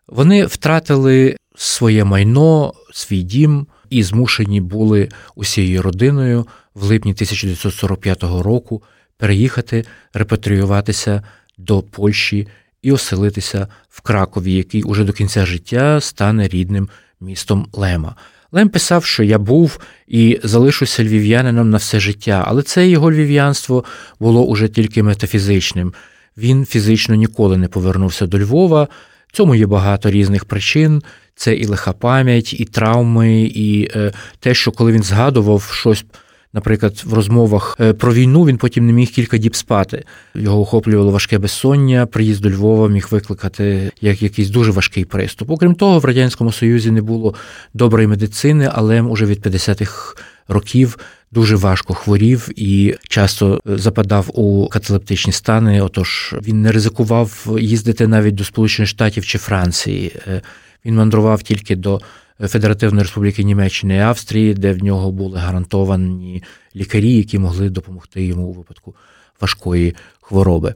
Вони 0.09 0.47
втратили 0.47 1.37
своє 1.57 2.05
майно, 2.05 2.73
свій 2.93 3.23
дім 3.23 3.67
і 3.91 4.03
змушені 4.03 4.61
були 4.61 5.09
усією 5.35 5.83
родиною 5.83 6.47
в 6.75 6.85
липні 6.85 7.13
1945 7.13 8.23
року 8.23 8.83
переїхати, 9.17 9.85
репатріюватися 10.15 11.23
до 11.59 11.83
Польщі 11.83 12.49
і 12.83 12.93
оселитися 12.93 13.67
в 13.89 14.01
Кракові, 14.01 14.53
який 14.53 14.83
уже 14.83 15.05
до 15.05 15.13
кінця 15.13 15.47
життя 15.47 16.01
стане 16.01 16.49
рідним 16.49 16.89
містом 17.21 17.67
Лема. 17.73 18.15
Лем 18.53 18.69
писав, 18.69 19.05
що 19.05 19.23
я 19.23 19.39
був 19.39 19.79
і 20.07 20.41
залишуся 20.45 21.05
львів'янином 21.05 21.71
на 21.71 21.77
все 21.77 22.01
життя, 22.01 22.45
але 22.47 22.63
це 22.63 22.89
його 22.89 23.13
львів'янство 23.13 23.85
було 24.21 24.45
уже 24.45 24.69
тільки 24.69 25.03
метафізичним. 25.03 25.93
Він 26.37 26.65
фізично 26.65 27.15
ніколи 27.15 27.57
не 27.57 27.69
повернувся 27.69 28.27
до 28.27 28.39
Львова. 28.39 28.89
Цьому 29.33 29.55
є 29.55 29.67
багато 29.67 30.11
різних 30.11 30.45
причин. 30.45 31.03
Це 31.35 31.55
і 31.55 31.67
лиха 31.67 31.93
пам'ять, 31.93 32.61
і 32.61 32.65
травми, 32.65 33.43
і 33.43 33.91
е, 33.97 34.13
те, 34.41 34.55
що 34.55 34.73
коли 34.73 34.93
він 34.93 35.03
згадував 35.03 35.63
щось 35.63 36.05
Наприклад, 36.53 37.03
в 37.05 37.15
розмовах 37.15 37.77
е, 37.81 37.93
про 37.93 38.15
війну 38.15 38.45
він 38.45 38.59
потім 38.59 38.87
не 38.87 38.93
міг 38.93 39.11
кілька 39.11 39.39
діб 39.39 39.57
спати. 39.57 40.05
Його 40.35 40.61
охоплювало 40.61 41.11
важке 41.11 41.39
безсоння. 41.39 42.07
Приїзд 42.07 42.43
до 42.43 42.51
Львова 42.51 42.89
міг 42.89 43.09
викликати 43.11 43.93
як 44.01 44.23
якийсь 44.23 44.51
дуже 44.51 44.71
важкий 44.71 45.05
приступ. 45.05 45.51
Окрім 45.51 45.75
того, 45.75 45.99
в 45.99 46.05
радянському 46.05 46.53
союзі 46.53 46.91
не 46.91 47.03
було 47.03 47.35
доброї 47.75 48.07
медицини, 48.07 48.71
але 48.73 49.03
уже 49.03 49.27
від 49.27 49.47
50-х 49.47 50.17
років. 50.49 50.99
Дуже 51.33 51.57
важко 51.57 51.95
хворів 51.95 52.49
і 52.57 52.97
часто 53.09 53.61
западав 53.65 54.31
у 54.35 54.69
каталептичні 54.69 55.33
стани. 55.33 55.81
Отож 55.81 56.35
він 56.43 56.63
не 56.63 56.73
ризикував 56.73 57.47
їздити 57.61 58.07
навіть 58.07 58.35
до 58.35 58.45
Сполучених 58.45 58.89
Штатів 58.89 59.27
чи 59.27 59.39
Франції. 59.39 60.13
Е, 60.27 60.43
він 60.85 60.95
мандрував 60.95 61.43
тільки 61.43 61.77
до 61.77 62.01
Федеративної 62.41 63.03
Республіки 63.03 63.45
Німеччини 63.45 63.97
і 63.97 63.99
Австрії, 63.99 64.55
де 64.55 64.73
в 64.73 64.85
нього 64.85 65.13
були 65.13 65.39
гарантовані 65.39 66.43
лікарі, 66.77 67.13
які 67.13 67.39
могли 67.39 67.71
допомогти 67.71 68.25
йому 68.25 68.47
у 68.47 68.53
випадку 68.53 68.95
важкої 69.41 69.95
хвороби. 70.21 70.75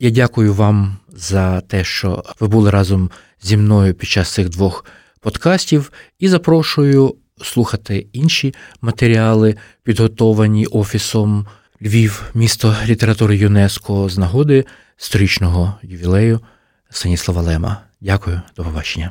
Я 0.00 0.10
дякую 0.10 0.54
вам 0.54 0.96
за 1.08 1.60
те, 1.60 1.84
що 1.84 2.24
ви 2.40 2.48
були 2.48 2.70
разом 2.70 3.10
зі 3.42 3.56
мною 3.56 3.94
під 3.94 4.08
час 4.08 4.32
цих 4.32 4.48
двох 4.48 4.84
подкастів, 5.20 5.92
і 6.18 6.28
запрошую 6.28 7.14
слухати 7.42 8.06
інші 8.12 8.54
матеріали, 8.80 9.56
підготовані 9.82 10.66
Офісом 10.66 11.46
Львів, 11.82 12.30
місто 12.34 12.76
літератури 12.86 13.36
ЮНЕСКО 13.36 14.08
з 14.08 14.18
нагоди 14.18 14.64
сторічного 14.96 15.74
ювілею 15.82 16.40
Станіслава 16.90 17.42
Лема. 17.42 17.80
Дякую, 18.00 18.40
до 18.56 18.64
побачення. 18.64 19.10